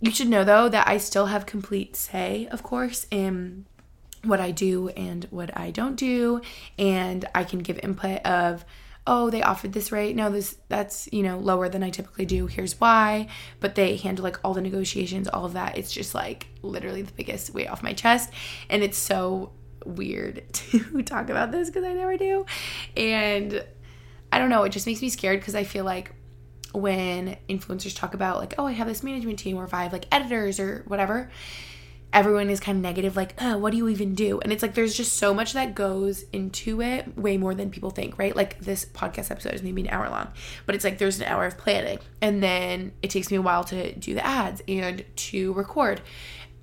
[0.00, 3.66] you should know though that I still have complete say, of course, in
[4.24, 6.40] what I do and what I don't do.
[6.78, 8.64] And I can give input of,
[9.06, 10.14] oh, they offered this rate.
[10.14, 12.46] No, this that's, you know, lower than I typically do.
[12.46, 13.28] Here's why.
[13.60, 15.78] But they handle like all the negotiations, all of that.
[15.78, 18.30] It's just like literally the biggest weight off my chest.
[18.68, 19.52] And it's so
[19.84, 22.44] weird to talk about this because I never do.
[22.96, 23.64] And
[24.30, 26.12] I don't know, it just makes me scared because I feel like
[26.72, 29.92] when influencers talk about like, oh, I have this management team or if I have
[29.92, 31.30] like editors or whatever,
[32.12, 34.40] everyone is kind of negative, like, oh, what do you even do?
[34.40, 37.90] And it's like there's just so much that goes into it, way more than people
[37.90, 38.34] think, right?
[38.34, 40.28] Like this podcast episode is maybe an hour long,
[40.66, 43.64] but it's like there's an hour of planning, and then it takes me a while
[43.64, 46.00] to do the ads and to record,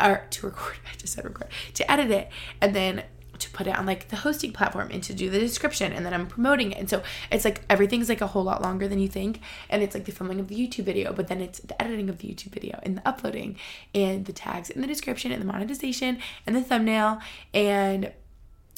[0.02, 0.78] or to record.
[0.92, 2.30] I just said record to edit it,
[2.62, 3.04] and then
[3.40, 6.14] to put it on like the hosting platform and to do the description and then
[6.14, 6.78] I'm promoting it.
[6.78, 9.40] And so it's like everything's like a whole lot longer than you think.
[9.70, 12.20] And it's like the filming of the YouTube video, but then it's the editing of
[12.20, 13.58] the YouTube video and the uploading
[13.94, 17.20] and the tags and the description and the monetization and the thumbnail
[17.54, 18.12] and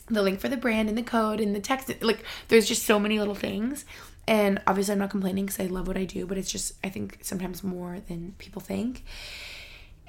[0.09, 1.91] the link for the brand and the code and the text.
[2.01, 3.85] Like there's just so many little things.
[4.27, 6.89] And obviously I'm not complaining because I love what I do, but it's just I
[6.89, 9.03] think sometimes more than people think.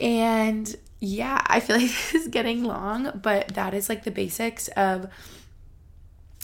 [0.01, 4.69] And yeah, I feel like this is getting long, but that is like the basics
[4.69, 5.09] of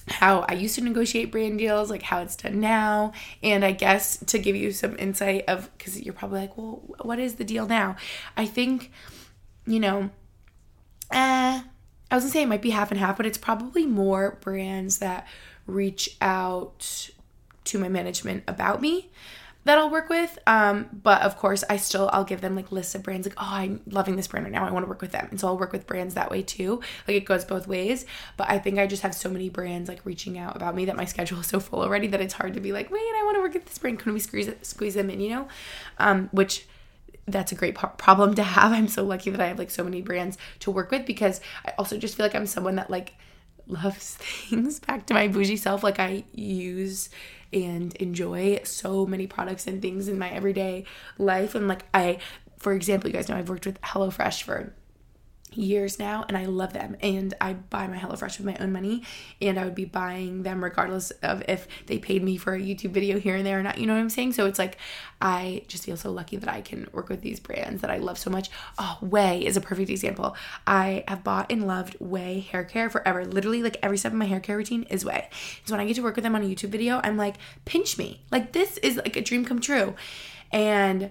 [0.07, 3.13] how I used to negotiate brand deals, like how it's done now.
[3.43, 7.19] And I guess to give you some insight of, because you're probably like, well, what
[7.19, 7.97] is the deal now?
[8.37, 8.93] I think,
[9.67, 10.11] you know,
[11.11, 11.63] uh,
[12.11, 14.99] I was gonna say it might be half and half, but it's probably more brands
[14.99, 15.27] that
[15.67, 17.11] reach out
[17.65, 19.11] to my management about me
[19.65, 20.39] that I'll work with.
[20.47, 23.27] Um, but of course, I still I'll give them like lists of brands.
[23.27, 24.67] Like, oh, I'm loving this brand right now.
[24.67, 26.81] I want to work with them, and so I'll work with brands that way too.
[27.09, 28.07] Like it goes both ways.
[28.37, 30.97] But I think I just have so many brands like reaching out about me that
[30.97, 33.37] my schedule is so full already that it's hard to be like, wait, I want
[33.37, 33.99] to work with this brand.
[33.99, 35.21] Can we squeeze squeeze them in?
[35.21, 35.49] You know,
[35.99, 36.67] um, which
[37.27, 38.73] that's a great problem to have.
[38.73, 41.73] I'm so lucky that I have like so many brands to work with because I
[41.79, 43.15] also just feel like I'm someone that like
[43.67, 47.09] loves things back to my bougie self like I use
[47.55, 50.85] and enjoy so many products and things in my everyday
[51.17, 51.55] life.
[51.55, 52.19] And like, I,
[52.59, 54.75] for example, you guys know I've worked with HelloFresh for
[55.57, 56.97] years now and I love them.
[57.01, 59.03] And I buy my HelloFresh with my own money
[59.41, 62.91] and I would be buying them regardless of if they paid me for a YouTube
[62.91, 63.79] video here and there or not.
[63.79, 64.33] You know what I'm saying?
[64.33, 64.79] So it's like
[65.21, 68.19] I just feel so lucky that I can work with these brands that I love
[68.19, 68.51] so much.
[68.79, 70.37] Oh Ouai is a perfect example.
[70.67, 73.25] I have bought and loved Ouai hair care forever.
[73.25, 75.25] Literally like every step of my hair care routine is Ouai.
[75.65, 77.99] so when I get to work with them on a YouTube video I'm like pinch
[77.99, 78.23] me.
[78.31, 79.95] Like this is like a dream come true.
[80.53, 81.11] And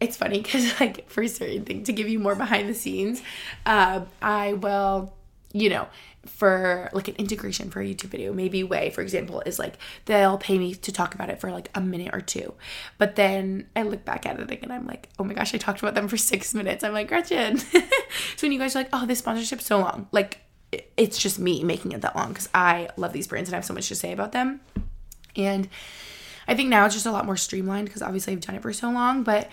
[0.00, 3.22] it's funny because like for certain thing to give you more behind the scenes
[3.64, 5.12] uh, i will
[5.52, 5.86] you know
[6.26, 10.38] for like an integration for a youtube video maybe Ouai for example is like they'll
[10.38, 12.54] pay me to talk about it for like a minute or two.
[12.98, 15.80] But then i look back at it and i'm like oh my gosh i talked
[15.80, 16.84] about them for six minutes.
[16.84, 17.58] I'm like gretchen.
[18.36, 20.40] So when you guys are like oh this sponsorship's so long like
[20.96, 23.64] it's just me making it that long because i love these brands and i have
[23.64, 24.60] so much to say about them.
[25.36, 25.68] And
[26.48, 28.72] i think now it's just a lot more streamlined because obviously i've done it for
[28.72, 29.48] so long but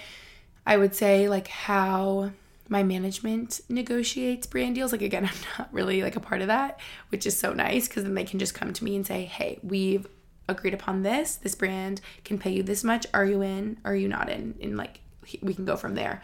[0.65, 2.31] I would say like how
[2.69, 4.91] my management negotiates brand deals.
[4.91, 6.79] Like again, I'm not really like a part of that,
[7.09, 9.59] which is so nice because then they can just come to me and say, "Hey,
[9.63, 10.07] we've
[10.47, 11.35] agreed upon this.
[11.35, 13.05] This brand can pay you this much.
[13.13, 13.77] Are you in?
[13.85, 14.99] Are you not in?" And like
[15.41, 16.21] we can go from there.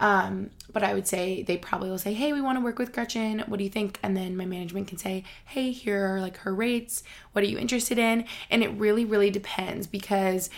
[0.00, 2.92] Um, but I would say they probably will say, Hey, we want to work with
[2.92, 3.40] Gretchen.
[3.46, 3.98] What do you think?
[4.02, 7.02] And then my management can say, Hey, here are like her rates.
[7.32, 8.24] What are you interested in?
[8.48, 10.50] And it really, really depends because,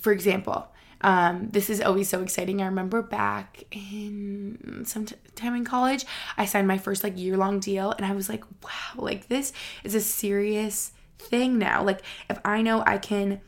[0.00, 0.68] for example,
[1.02, 2.62] um, this is always so exciting.
[2.62, 6.04] I remember back in some time in college,
[6.36, 9.52] I signed my first like year long deal, and I was like, wow, like this
[9.84, 11.82] is a serious thing now.
[11.82, 12.00] Like,
[12.30, 13.40] if I know I can,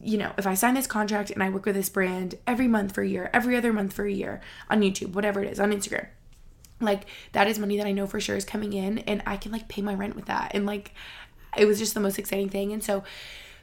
[0.00, 2.94] you know, if I sign this contract and I work with this brand every month
[2.94, 5.72] for a year, every other month for a year on YouTube, whatever it is, on
[5.72, 6.08] Instagram,
[6.80, 9.52] like that is money that I know for sure is coming in, and I can
[9.52, 10.52] like pay my rent with that.
[10.54, 10.94] And like,
[11.56, 12.72] it was just the most exciting thing.
[12.72, 13.04] And so,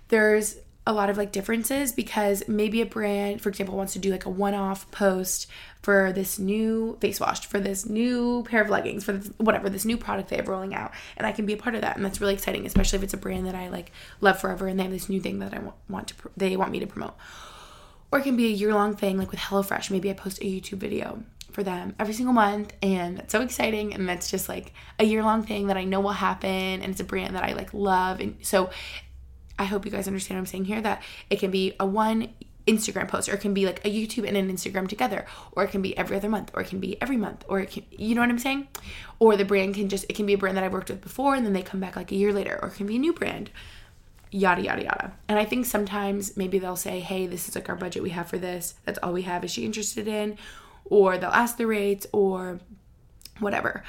[0.09, 0.57] there's
[0.87, 4.25] a lot of like differences because maybe a brand, for example, wants to do like
[4.25, 5.47] a one off post
[5.81, 9.85] for this new face wash, for this new pair of leggings, for this, whatever, this
[9.85, 10.91] new product they have rolling out.
[11.17, 11.95] And I can be a part of that.
[11.95, 14.79] And that's really exciting, especially if it's a brand that I like love forever and
[14.79, 17.15] they have this new thing that I want to, they want me to promote.
[18.11, 19.91] Or it can be a year long thing, like with HelloFresh.
[19.91, 23.93] Maybe I post a YouTube video for them every single month and it's so exciting
[23.93, 26.99] and that's just like a year long thing that I know will happen and it's
[26.99, 28.69] a brand that I like love and so
[29.59, 32.29] I hope you guys understand what I'm saying here that it can be a one
[32.65, 35.71] Instagram post, or it can be like a YouTube and an Instagram together, or it
[35.71, 38.13] can be every other month, or it can be every month, or it can, you
[38.13, 38.67] know what I'm saying?
[39.17, 41.33] Or the brand can just, it can be a brand that I've worked with before,
[41.35, 43.11] and then they come back like a year later, or it can be a new
[43.11, 43.49] brand,
[44.29, 45.13] yada, yada, yada.
[45.27, 48.27] And I think sometimes maybe they'll say, hey, this is like our budget we have
[48.27, 48.75] for this.
[48.85, 49.43] That's all we have.
[49.43, 50.37] Is she interested in?
[50.85, 52.59] Or they'll ask the rates, or
[53.39, 53.83] whatever.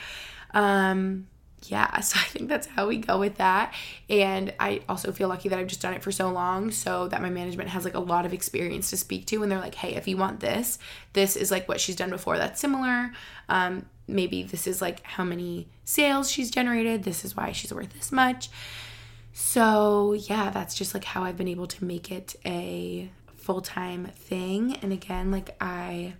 [0.54, 1.26] Um,
[1.66, 3.74] yeah, so I think that's how we go with that.
[4.08, 7.22] And I also feel lucky that I've just done it for so long so that
[7.22, 9.42] my management has like a lot of experience to speak to.
[9.42, 10.78] And they're like, hey, if you want this,
[11.12, 13.12] this is like what she's done before that's similar.
[13.48, 17.04] Um, maybe this is like how many sales she's generated.
[17.04, 18.48] This is why she's worth this much.
[19.32, 24.06] So, yeah, that's just like how I've been able to make it a full time
[24.06, 24.76] thing.
[24.82, 26.14] And again, like I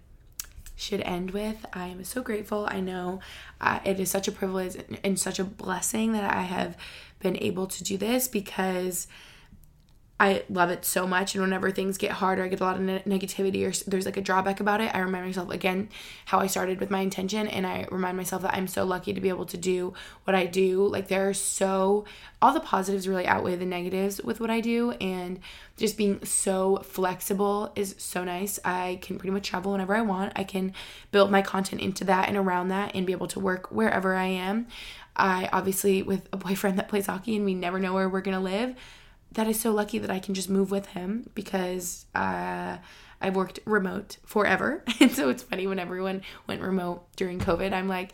[0.80, 1.66] should end with.
[1.72, 2.66] I am so grateful.
[2.70, 3.20] I know
[3.60, 6.76] uh, it is such a privilege and such a blessing that I have
[7.20, 9.06] been able to do this because
[10.20, 11.34] I love it so much.
[11.34, 14.04] And whenever things get hard or I get a lot of ne- negativity or there's
[14.04, 15.88] like a drawback about it, I remind myself again
[16.26, 17.48] how I started with my intention.
[17.48, 19.94] And I remind myself that I'm so lucky to be able to do
[20.24, 20.86] what I do.
[20.86, 22.04] Like, there are so,
[22.42, 24.90] all the positives really outweigh the negatives with what I do.
[25.00, 25.40] And
[25.78, 28.58] just being so flexible is so nice.
[28.62, 30.34] I can pretty much travel whenever I want.
[30.36, 30.74] I can
[31.12, 34.26] build my content into that and around that and be able to work wherever I
[34.26, 34.66] am.
[35.16, 38.36] I obviously, with a boyfriend that plays hockey and we never know where we're going
[38.36, 38.76] to live
[39.32, 42.78] that is so lucky that I can just move with him because uh,
[43.20, 44.84] I worked remote forever.
[45.00, 48.12] And so it's funny when everyone went remote during COVID, I'm like,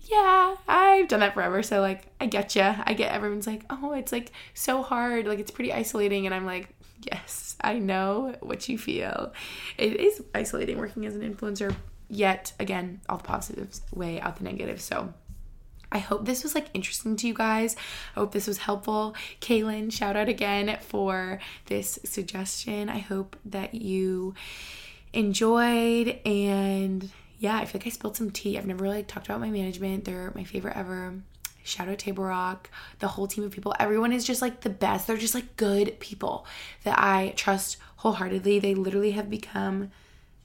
[0.00, 1.62] yeah, I've done that forever.
[1.62, 2.62] So, like, I get you.
[2.62, 5.26] I get everyone's like, oh, it's like so hard.
[5.26, 6.26] Like, it's pretty isolating.
[6.26, 9.32] And I'm like, yes, I know what you feel.
[9.78, 11.74] It is isolating working as an influencer,
[12.08, 14.84] yet, again, all the positives weigh out the negatives.
[14.84, 15.12] So,
[15.94, 17.76] I hope this was like interesting to you guys.
[18.16, 19.14] I hope this was helpful.
[19.40, 22.88] Kaylin, shout out again for this suggestion.
[22.88, 24.34] I hope that you
[25.12, 27.08] enjoyed and
[27.38, 28.58] yeah, I feel like I spilled some tea.
[28.58, 30.04] I've never really talked about my management.
[30.04, 31.14] They're my favorite ever.
[31.62, 32.68] Shout out Table Rock,
[32.98, 33.74] the whole team of people.
[33.78, 35.06] Everyone is just like the best.
[35.06, 36.46] They're just like good people
[36.82, 38.58] that I trust wholeheartedly.
[38.58, 39.90] They literally have become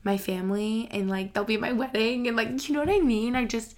[0.04, 3.00] my family and like they'll be at my wedding and like you know what I
[3.00, 3.36] mean?
[3.36, 3.76] I just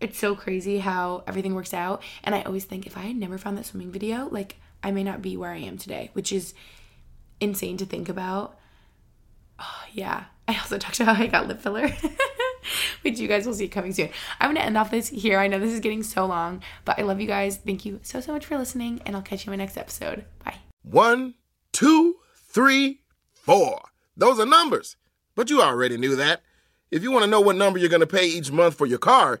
[0.00, 2.02] it's so crazy how everything works out.
[2.22, 5.02] And I always think if I had never found that swimming video, like I may
[5.02, 6.54] not be where I am today, which is
[7.40, 8.58] insane to think about.
[9.58, 10.24] Oh, yeah.
[10.48, 11.88] I also talked about how I got lip filler,
[13.02, 14.10] which you guys will see coming soon.
[14.38, 15.38] I'm going to end off this here.
[15.38, 17.56] I know this is getting so long, but I love you guys.
[17.56, 20.26] Thank you so, so much for listening, and I'll catch you in my next episode.
[20.44, 20.56] Bye.
[20.82, 21.34] One,
[21.72, 23.00] two, three,
[23.32, 23.80] four.
[24.18, 24.96] Those are numbers,
[25.34, 26.42] but you already knew that.
[26.90, 28.98] If you want to know what number you're going to pay each month for your
[28.98, 29.40] car,